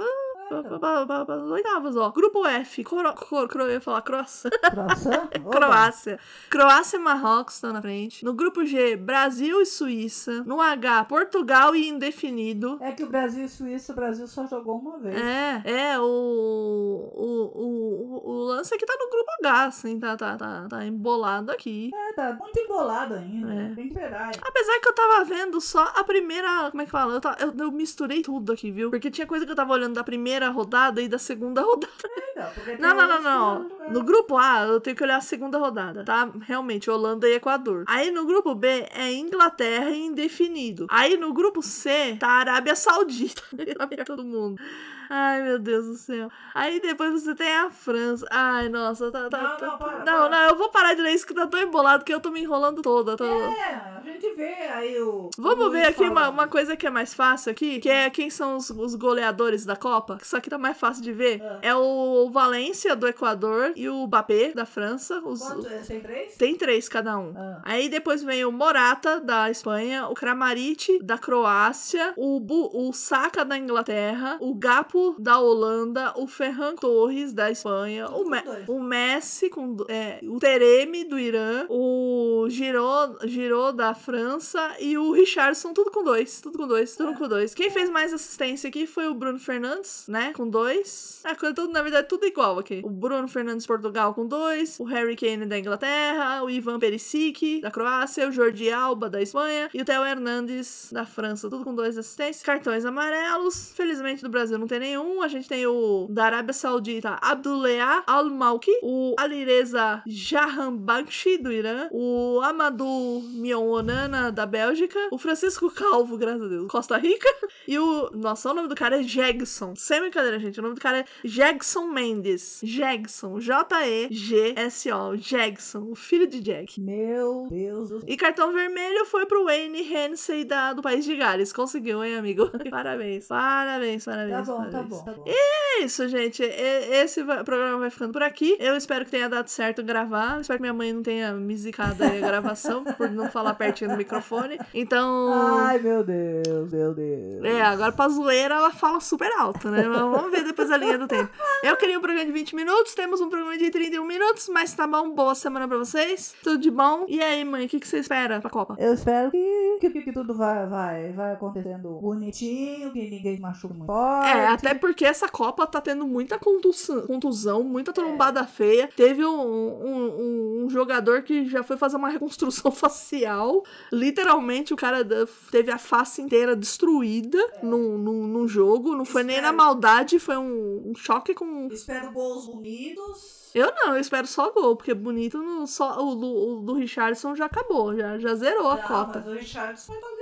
oitavas, 1.51 1.97
ó. 1.97 2.11
Grupo 2.11 2.47
F, 2.47 2.85
Cro, 2.85 3.13
Cro- 3.49 3.63
eu 3.63 3.71
ia 3.73 3.81
falar 3.81 4.03
Croácia. 4.03 4.51
Croácia. 5.51 6.19
Croácia 6.51 6.97
e 6.97 7.01
Marrocos 7.01 7.55
estão 7.55 7.73
na 7.73 7.81
frente. 7.83 8.25
No 8.25 8.33
grupo 8.35 8.65
G, 8.65 8.97
Brasil 8.97 9.61
e 9.61 9.67
Suíça. 9.67 10.43
No 10.45 10.61
H, 10.61 11.05
Portugal 11.05 11.75
e 11.75 11.89
indefinido. 11.89 12.79
É 12.81 12.93
que 12.93 13.03
o 13.05 13.09
Brasil 13.09 13.45
e 13.45 13.49
Suíça, 13.49 13.93
o 13.93 13.97
Brasil 13.97 14.27
só 14.27 14.47
jogou 14.47 14.79
uma 14.79 14.99
vez. 14.99 15.15
É, 15.17 15.63
é, 15.65 16.01
o, 16.01 16.05
o, 16.05 17.53
o, 17.55 18.31
o 18.31 18.45
lance 18.45 18.75
aqui 18.75 18.87
tá 18.87 18.95
no 18.99 19.11
grupo 19.11 19.31
H, 19.43 19.65
assim, 19.65 19.99
tá, 19.99 20.17
tá, 20.17 20.37
tá, 20.37 20.67
tá 20.69 20.85
embolado 20.87 21.51
aqui. 21.53 21.91
É, 21.95 22.08
tá 22.19 22.33
muito 22.39 22.59
embolado 22.59 23.15
ainda. 23.15 23.53
É. 23.55 23.75
Tem 23.75 23.89
que 23.89 23.95
esperar. 23.95 24.33
Apesar 24.43 24.81
que 24.81 24.89
eu 24.89 24.93
tava 24.95 25.25
vendo 25.25 25.61
só 25.61 25.93
a 25.95 26.03
primeira. 26.03 26.69
Como 26.71 26.83
é 26.83 26.85
que 26.85 26.91
fala? 26.91 27.15
Eu, 27.15 27.21
ta- 27.21 27.37
eu, 27.41 27.55
eu 27.57 27.71
misturei 27.71 28.23
tudo 28.23 28.53
aqui, 28.53 28.71
viu? 28.73 28.91
Porque 28.91 29.11
tinha 29.11 29.27
coisa 29.27 29.47
que 29.47 29.53
eu 29.53 29.57
tava 29.57 29.73
olhando 29.73 29.95
da 29.95 30.03
primeira 30.05 30.49
rodada 30.49 31.01
e 31.01 31.09
da 31.09 31.19
segunda 31.19 31.61
rodada. 31.63 31.93
Então, 32.33 32.51
porque 32.55 32.71
tem 32.73 32.81
Não, 32.81 32.95
não, 32.95 33.07
não, 33.09 33.23
não. 33.23 33.69
jogaram. 33.69 33.93
No 33.93 34.03
grupo 34.03 34.37
A, 34.37 34.63
eu 34.63 34.81
tenho 34.81 34.97
que 34.97 35.03
olhar 35.03 35.17
a 35.17 35.21
segunda 35.21 35.59
rodada, 35.59 36.05
tá? 36.05 36.29
Realmente, 36.43 36.91
Holanda 36.91 37.29
e 37.29 37.35
Equador. 37.35 37.85
Aí 37.87 38.11
no 38.11 38.27
grupo 38.27 38.55
B 38.55 38.87
é 38.91 39.13
Inglaterra 39.13 39.91
e 39.91 40.01
indefinido. 40.07 40.87
Aí 40.91 41.17
no 41.17 41.33
grupo 41.33 41.63
C 41.63 42.17
tá 42.19 42.29
Arábia 42.29 42.75
Saudita. 42.75 43.43
Todo 44.05 44.25
mundo. 44.25 44.61
Ai, 45.11 45.43
meu 45.43 45.59
Deus 45.59 45.87
do 45.87 45.95
céu. 45.95 46.31
Aí 46.55 46.81
depois 46.81 47.13
você 47.13 47.35
tem 47.35 47.51
a 47.51 47.71
França. 47.71 48.27
Ai, 48.31 48.69
nossa, 48.69 49.11
tá. 49.11 49.29
tá 49.29 49.39
Não, 49.43 49.57
tá- 49.57 49.67
não, 49.67 49.79
para, 49.79 49.99
não, 49.99 50.05
para. 50.05 50.29
não, 50.29 50.49
eu 50.49 50.57
vou 50.57 50.69
parar 50.71 50.95
de 50.95 51.01
ler 51.01 51.13
isso 51.13 51.27
que 51.27 51.35
tá 51.35 51.47
tão 51.47 51.61
embolado 51.61 52.05
que 52.05 52.13
eu 52.13 52.21
tô 52.21 52.31
me 52.31 52.41
enrolando 52.41 52.83
toda. 52.83 53.17
Tô... 53.17 53.25
É, 53.25 53.97
a 53.97 54.03
gente 54.05 54.35
vê 54.35 54.55
aí 54.73 55.01
o. 55.01 55.31
Vamos 55.39 55.67
o 55.67 55.71
ver 55.71 55.87
aqui 55.87 56.03
uma, 56.03 56.29
uma 56.29 56.47
coisa 56.47 56.77
que 56.77 56.87
é 56.87 56.91
mais 56.91 57.15
fácil 57.15 57.51
aqui, 57.51 57.79
que 57.81 57.89
é 57.89 58.11
quem 58.11 58.29
são 58.29 58.57
os, 58.57 58.69
os 58.71 58.95
goleadores 58.95 59.65
da 59.65 59.77
Copa. 59.77 60.19
Isso 60.21 60.37
aqui 60.37 60.51
tá 60.51 60.59
mais 60.59 60.77
fácil 60.77 61.03
de 61.03 61.13
ver. 61.13 61.43
Ah. 61.43 61.59
É 61.63 61.75
o 61.75 62.29
Valência 62.31 62.95
do 62.95 63.09
Equador 63.09 63.73
e 63.77 63.89
o 63.89 64.07
Mbappé 64.07 64.53
da 64.53 64.67
França. 64.67 65.21
Os, 65.25 65.41
é? 65.65 65.79
Tem 65.87 66.01
três? 66.01 66.35
tem 66.37 66.55
três 66.57 66.89
cada 66.89 67.19
um. 67.19 67.33
Ah. 67.37 67.61
Aí 67.65 67.89
depois 67.89 68.23
vem 68.23 68.45
o 68.45 68.53
Morata 68.53 69.21
da 69.21 69.51
Espanha, 69.51 70.07
o 70.09 70.15
Kramaric 70.15 71.03
da 71.03 71.17
Croácia, 71.17 72.13
o, 72.17 72.39
Bu, 72.41 72.71
o 72.75 72.93
Saka 72.93 73.45
da 73.45 73.57
Inglaterra, 73.57 74.37
o 74.41 74.55
Gapo 74.55 74.98
da 75.19 75.39
Holanda, 75.39 76.13
o 76.17 76.27
Ferran 76.27 76.75
Torres 76.75 77.33
da 77.33 77.51
Espanha, 77.51 78.09
o, 78.09 78.29
Me- 78.29 78.43
o 78.67 78.81
Messi 78.81 79.49
com 79.51 79.77
é, 79.89 80.21
o 80.25 80.39
Tereme 80.39 81.05
do 81.05 81.19
Irã, 81.19 81.67
o 81.69 82.47
Giroud, 82.49 83.17
Giroud 83.29 83.77
da 83.77 83.95
França 83.95 84.77
e 84.81 84.97
o 84.99 85.13
Richardson, 85.13 85.73
tudo 85.73 85.91
com 85.91 86.03
dois, 86.05 86.41
tudo 86.41 86.59
com 86.59 86.67
dois, 86.67 86.97
tudo 86.97 87.11
É. 87.11 87.15
com 87.15 87.29
dois. 87.29 87.55
Quem 87.55 87.71
fez 87.71 87.89
mais 87.91 88.13
assistência 88.13 88.69
aqui 88.69 88.87
foi 88.87 89.09
o 89.09 89.15
Bruno 89.15 89.39
Fernandes, 89.39 90.05
né, 90.09 90.33
com 90.35 90.49
dois. 90.49 91.23
Coisa 91.39 91.55
tudo, 91.55 91.73
na 91.73 91.83
verdade, 91.83 92.09
tudo 92.09 92.27
igual 92.27 92.59
aqui. 92.59 92.81
O 92.85 92.91
Bruno 92.91 93.29
Fernandes 93.29 93.67
Portugal 93.67 94.15
com 94.15 94.27
dois, 94.27 94.79
o 94.81 94.85
Harry 94.85 95.15
Kane 95.17 95.47
da 95.47 95.59
Inglaterra, 95.59 96.43
o 96.43 96.51
Ivan 96.51 96.79
Perisic 96.79 97.61
da 97.61 97.71
Croácia, 97.71 98.29
o 98.29 98.33
Jordi 98.33 98.71
Alba 98.71 99.09
da 99.09 99.21
Espanha 99.23 99.69
e 99.73 99.81
o 99.81 99.85
Theo 99.85 100.05
Hernandes 100.05 100.89
da 100.93 101.05
França, 101.05 101.49
tudo 101.49 101.65
com 101.65 101.75
dois 101.75 101.97
assistências. 101.99 102.43
Cartões 102.43 102.85
amarelos, 102.85 103.73
felizmente 103.75 104.23
do 104.23 104.29
Brasil 104.29 104.59
não 104.59 104.67
tem 104.67 104.79
nenhum. 104.89 105.23
A 105.23 105.29
gente 105.29 105.49
tem 105.49 105.67
o 105.67 106.07
da 106.11 106.25
Arábia 106.25 106.53
Saudita, 106.53 107.19
Abdullah 107.21 108.03
Al-Malki, 108.07 108.73
o 108.83 109.15
Alireza 109.19 110.03
Jahanbakhshi, 110.07 111.39
do 111.39 111.53
Irã, 111.53 111.89
o 111.91 112.41
Amadou 112.43 113.23
Mionana, 113.23 114.33
da 114.33 114.47
Bélgica, 114.47 114.99
o 115.11 115.19
Francisco 115.19 115.71
Calvo, 115.71 116.17
graças 116.17 116.43
a 116.43 116.49
Deus, 116.49 116.71
Costa 116.71 116.97
Rica, 116.97 117.29
e 117.67 117.79
o... 117.79 118.11
Nossa, 118.15 118.51
o 118.51 118.55
nome 118.55 118.69
do 118.69 118.75
cara 118.75 119.01
é 119.01 119.03
Jegson. 119.03 119.75
Sem 119.77 120.01
brincadeira, 120.01 120.39
gente. 120.39 120.59
O 120.59 120.63
nome 120.63 120.75
do 120.75 120.81
cara 120.81 121.01
é 121.01 121.05
Jegson 121.25 121.87
Mendes. 121.87 122.61
Jegson. 122.63 123.39
J-E-G-S-O. 123.41 125.17
Jegson. 125.17 125.89
O 125.91 125.95
filho 125.95 126.27
de 126.27 126.41
Jack. 126.41 126.81
Meu 126.81 127.47
Deus 127.51 127.91
do 127.91 128.01
céu. 128.01 128.09
E 128.09 128.17
cartão 128.17 128.53
vermelho 128.53 129.05
foi 129.05 129.27
pro 129.27 129.45
Wayne 129.45 129.83
Hensey 129.83 130.45
da, 130.45 130.73
do 130.73 130.83
País 130.83 131.05
de 131.05 131.17
Gales. 131.17 131.53
Conseguiu, 131.53 132.03
hein, 132.03 132.17
amigo? 132.17 132.51
parabéns. 132.71 133.27
Parabéns, 133.27 134.05
parabéns. 134.05 134.47
Tá 134.47 134.53
bom, 134.53 134.71
tá 134.83 134.89
bom, 134.89 135.05
tá 135.05 135.13
bom. 135.13 135.25
É 135.27 135.85
isso, 135.85 136.09
gente. 136.09 136.43
E- 136.43 137.03
Esse 137.03 137.23
programa 137.25 137.79
vai 137.79 137.91
ficando 137.91 138.13
por 138.13 138.23
aqui. 138.23 138.57
Eu 138.59 138.77
espero 138.77 139.05
que 139.05 139.11
tenha 139.11 139.29
dado 139.29 139.49
certo 139.49 139.83
gravar. 139.83 140.41
Espero 140.41 140.59
que 140.59 140.63
minha 140.63 140.75
mãe 140.75 140.93
não 140.93 141.03
tenha 141.03 141.33
me 141.33 141.57
zicado 141.57 142.03
aí 142.03 142.23
a 142.23 142.27
gravação 142.27 142.83
por 142.97 143.11
não 143.11 143.31
falar 143.31 143.55
pertinho 143.55 143.91
do 143.91 143.97
microfone. 143.97 144.59
Então. 144.75 145.33
Ai, 145.61 145.79
meu 145.79 146.03
Deus, 146.05 146.71
meu 146.73 146.95
Deus. 146.95 147.45
É, 147.45 147.63
agora 147.63 147.93
pra 147.93 148.09
zoeira 148.09 148.55
ela 148.57 148.71
fala 148.71 149.01
super 149.01 149.31
alto, 149.39 149.69
né? 149.69 149.83
Mas 149.87 149.99
vamos 150.01 150.31
ver 150.31 150.45
depois 150.45 150.71
a 150.71 150.77
linha 150.77 150.99
do 150.99 151.07
tempo. 151.07 151.31
Eu 151.63 151.77
queria 151.77 151.99
um 151.99 152.01
programa 152.03 152.25
de 152.27 152.33
20 152.33 152.55
minutos, 152.57 152.95
temos 152.95 153.21
um 153.21 153.29
programa 153.29 153.57
de 153.57 153.71
31 153.71 154.05
minutos, 154.05 154.49
mas 154.49 154.73
tá 154.75 154.87
bom, 154.87 155.11
boa 155.15 155.35
semana 155.35 155.69
pra 155.69 155.79
vocês. 155.79 156.35
Tudo 156.43 156.59
de 156.59 156.71
bom. 156.71 157.05
E 157.09 157.21
aí, 157.23 157.45
mãe, 157.45 157.67
o 157.67 157.69
que, 157.69 157.79
que 157.81 157.87
você 157.89 157.99
espera 157.99 158.41
pra 158.41 158.51
Copa? 158.51 158.75
Eu 158.79 158.95
espero 158.95 159.31
que, 159.31 159.79
que, 159.81 159.91
que 160.03 160.13
tudo 160.13 160.35
vai, 160.35 160.67
vai, 160.67 161.13
vai 161.13 161.33
acontecendo 161.33 161.99
bonitinho, 162.01 162.93
que 162.93 163.11
ninguém 163.11 163.39
machuque 163.39 163.75
muito 163.75 163.87
forte. 163.87 164.29
É, 164.31 164.47
até 164.49 164.68
porque 164.75 165.05
essa 165.05 165.29
Copa 165.29 165.67
tá 165.67 165.81
tendo 165.81 166.07
muita 166.07 166.39
contusão, 166.39 167.07
contusão 167.07 167.63
muita 167.63 167.93
trombada 167.93 168.45
feia. 168.47 168.89
Teve 168.97 169.25
um, 169.25 169.31
um, 169.41 170.65
um- 170.65 170.71
jogador 170.71 171.23
que 171.23 171.49
já 171.49 171.63
foi 171.63 171.77
fazer 171.77 171.97
uma 171.97 172.09
reconstrução 172.11 172.71
facial. 172.71 173.65
Literalmente, 173.93 174.75
o 174.75 174.77
cara 174.77 175.07
teve 175.51 175.71
a 175.71 175.79
face 175.79 176.21
inteira 176.21 176.55
destruída 176.55 177.39
num, 177.63 177.97
num, 177.99 178.27
num 178.27 178.49
jogo. 178.49 178.95
Não 178.95 179.05
foi 179.05 179.23
nem 179.23 179.37
na 179.37 179.49
Espero. 179.49 179.57
maldade, 179.57 180.19
foi 180.19 180.37
um, 180.37 180.91
um 180.91 180.95
choque 180.95 181.35
com. 181.35 181.69
Espero 181.73 182.13
gols 182.13 182.47
bonitos. 182.47 183.39
Eu 183.55 183.73
não, 183.75 183.95
eu 183.95 183.99
espero 184.01 184.27
só 184.27 184.51
gol, 184.51 184.77
porque 184.77 184.93
bonito 184.93 185.39
no, 185.39 185.67
só, 185.67 185.99
o, 186.05 186.15
do, 186.15 186.27
o 186.27 186.61
do 186.61 186.75
Richardson 186.75 187.35
já 187.35 187.47
acabou, 187.47 187.97
já, 187.97 188.19
já 188.19 188.35
zerou 188.35 188.69
a 188.71 188.77
Não, 188.77 188.83
cota. 188.83 189.21
mas 189.25 189.27
o 189.27 189.33
Richardson 189.39 189.95
vai 189.99 190.17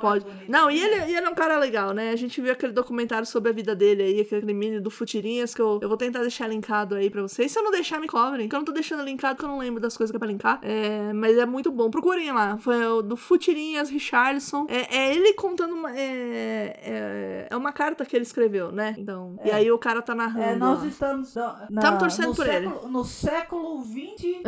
Pode. 0.00 0.24
bonito. 0.24 0.44
Não, 0.48 0.70
e 0.70 0.78
ele, 0.80 1.10
e 1.12 1.16
ele 1.16 1.26
é 1.26 1.28
um 1.28 1.34
cara 1.34 1.58
legal, 1.58 1.92
né? 1.92 2.10
A 2.10 2.16
gente 2.16 2.40
viu 2.40 2.52
aquele 2.52 2.72
documentário 2.72 3.26
sobre 3.26 3.50
a 3.50 3.52
vida 3.52 3.74
dele 3.74 4.02
aí, 4.02 4.20
aquele 4.20 4.52
mini 4.52 4.80
do 4.80 4.90
Futirinhas, 4.90 5.54
que 5.54 5.60
eu, 5.60 5.78
eu 5.82 5.88
vou 5.88 5.96
tentar 5.96 6.20
deixar 6.20 6.46
linkado 6.48 6.94
aí 6.94 7.10
pra 7.10 7.22
vocês. 7.22 7.50
Se 7.52 7.58
eu 7.58 7.62
não 7.62 7.70
deixar, 7.70 8.00
me 8.00 8.06
cobrem. 8.06 8.48
Que 8.48 8.54
eu 8.54 8.58
não 8.58 8.64
tô 8.64 8.72
deixando 8.72 9.02
linkado, 9.04 9.36
porque 9.36 9.46
eu 9.46 9.50
não 9.50 9.58
lembro 9.58 9.80
das 9.80 9.96
coisas 9.96 10.10
que 10.10 10.16
é 10.16 10.18
pra 10.18 10.28
linkar. 10.28 10.58
É, 10.62 11.12
mas 11.12 11.36
é 11.36 11.46
muito 11.46 11.70
bom. 11.70 11.90
Procurem 11.90 12.30
lá. 12.32 12.56
Foi 12.58 12.84
o 12.86 13.02
do 13.02 13.16
Futirinhas, 13.16 13.90
Richardson. 13.90 14.66
É, 14.68 14.96
é 14.96 15.14
ele 15.14 15.32
contando 15.34 15.74
uma. 15.74 15.90
É, 15.96 16.80
é, 16.82 17.46
é 17.50 17.56
uma 17.56 17.72
carta 17.72 18.04
que 18.04 18.16
ele 18.16 18.24
escreveu, 18.24 18.70
né? 18.72 18.94
Então. 18.98 19.38
E 19.44 19.50
É. 19.50 19.54
aí 19.54 19.70
o 19.72 19.78
cara 19.78 20.02
tá 20.02 20.14
narrando. 20.14 20.40
É, 20.42 20.56
nós 20.56 20.80
lá. 20.80 20.86
estamos. 20.86 21.34
Na, 21.70 21.80
Tamo 21.80 21.98
torcendo 21.98 22.34
por 22.34 22.46
século, 22.46 22.88
No 22.88 23.04
século 23.04 23.82
20, 23.82 24.42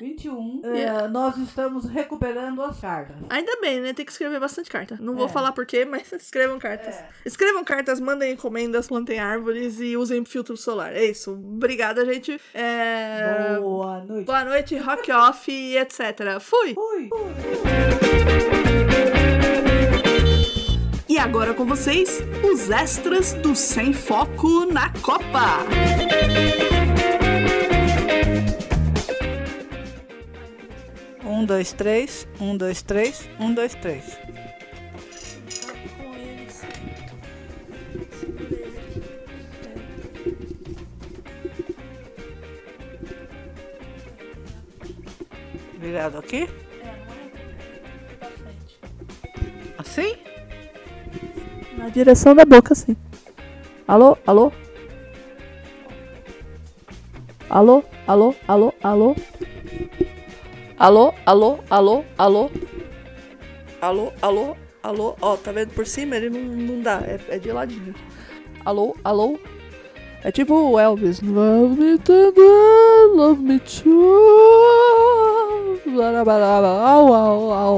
21, 0.00 0.60
é, 0.64 0.78
Yeah. 0.78 1.08
nós 1.08 1.36
estamos 1.38 1.84
recuperando 1.86 2.62
as 2.62 2.80
cartas. 2.80 3.16
Ainda 3.28 3.58
bem, 3.60 3.80
né? 3.80 3.92
Tem 3.92 4.04
que 4.04 4.12
escrever 4.12 4.38
bastante 4.40 4.70
carta. 4.70 4.77
Não 5.00 5.14
vou 5.14 5.26
É. 5.26 5.28
falar 5.28 5.52
porquê, 5.52 5.84
mas 5.84 6.10
escrevam 6.12 6.58
cartas. 6.58 6.94
É. 6.96 7.06
Escrevam 7.24 7.64
cartas, 7.64 7.98
mandem 8.00 8.32
encomendas, 8.32 8.88
plantem 8.88 9.18
árvores 9.18 9.80
e 9.80 9.96
usem 9.96 10.24
filtro 10.24 10.56
solar. 10.56 10.94
É 10.94 11.04
isso. 11.04 11.32
Obrigada, 11.32 12.04
gente. 12.04 12.40
É... 12.54 13.56
Boa 13.60 14.04
noite. 14.04 14.26
Boa 14.26 14.44
noite, 14.44 14.76
rock 14.76 15.10
off 15.12 15.50
e 15.50 15.76
etc. 15.76 16.38
Fui! 16.40 16.74
Fui. 16.74 17.10
E 21.08 21.18
agora 21.18 21.54
com 21.54 21.64
vocês, 21.64 22.20
os 22.44 22.70
extras 22.70 23.32
do 23.34 23.54
Sem 23.56 23.92
Foco 23.92 24.66
na 24.66 24.92
Copa. 25.00 25.64
Um, 31.24 31.44
dois, 31.44 31.72
três. 31.72 32.26
Um, 32.40 32.56
dois, 32.56 32.82
três. 32.82 33.28
Um, 33.38 33.52
dois, 33.52 33.74
três. 33.74 34.04
Virado 45.88 46.18
aqui? 46.18 46.46
Assim? 49.78 50.16
Na 51.78 51.88
direção 51.88 52.34
da 52.34 52.44
boca, 52.44 52.74
sim. 52.74 52.94
Alô, 53.86 54.18
alô? 54.26 54.52
Alô, 57.48 57.82
alô, 58.06 58.34
alô, 58.46 58.74
alô? 58.82 59.16
Alô, 60.78 61.14
alô, 61.24 61.58
alô, 61.70 62.04
alô? 62.18 62.50
Alô, 63.80 64.12
alô, 64.20 64.56
alô? 64.82 65.16
Ó, 65.22 65.36
tá 65.38 65.52
vendo 65.52 65.70
por 65.70 65.86
cima? 65.86 66.16
Ele 66.16 66.28
não, 66.28 66.40
não 66.40 66.82
dá, 66.82 67.00
é, 67.00 67.18
é 67.30 67.38
de 67.38 67.50
ladinho. 67.50 67.94
Alô, 68.62 68.94
alô? 69.02 69.40
É 70.22 70.30
tipo 70.30 70.52
o 70.54 70.78
Elvis. 70.78 71.22
Love 71.22 71.80
me 71.80 71.98
tender, 71.98 73.14
love 73.14 73.42
me 73.42 73.58
true. 73.60 74.77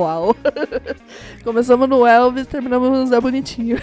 Au. 0.05 0.37
Começamos 1.45 1.89
no 1.89 2.07
Elvis, 2.07 2.47
terminamos 2.47 2.91
no 2.91 3.07
Zé 3.07 3.21
Bonitinho. 3.21 3.79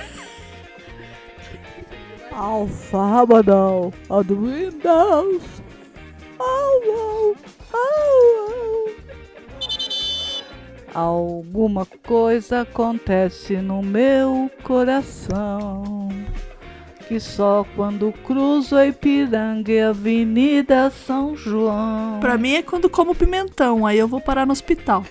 Alfabadão, 2.32 3.92
on 4.10 4.24
windows. 4.30 5.42
Au, 6.40 6.46
au, 6.86 7.36
au, 7.74 7.78
au. 7.80 8.98
Alguma 10.94 11.86
coisa 12.08 12.62
acontece 12.62 13.62
no 13.62 13.82
meu 13.82 14.50
coração. 14.64 16.10
Que 17.08 17.20
só 17.20 17.66
quando 17.76 18.12
cruzo 18.26 18.76
a 18.76 18.86
Ipiranga 18.86 19.72
e 19.72 19.80
a 19.80 19.90
Avenida 19.90 20.90
São 20.90 21.36
João. 21.36 22.20
Pra 22.20 22.38
mim 22.38 22.56
é 22.56 22.62
quando 22.62 22.90
como 22.90 23.16
pimentão, 23.16 23.86
aí 23.86 23.98
eu 23.98 24.08
vou 24.08 24.20
parar 24.20 24.46
no 24.46 24.52
hospital. 24.52 25.06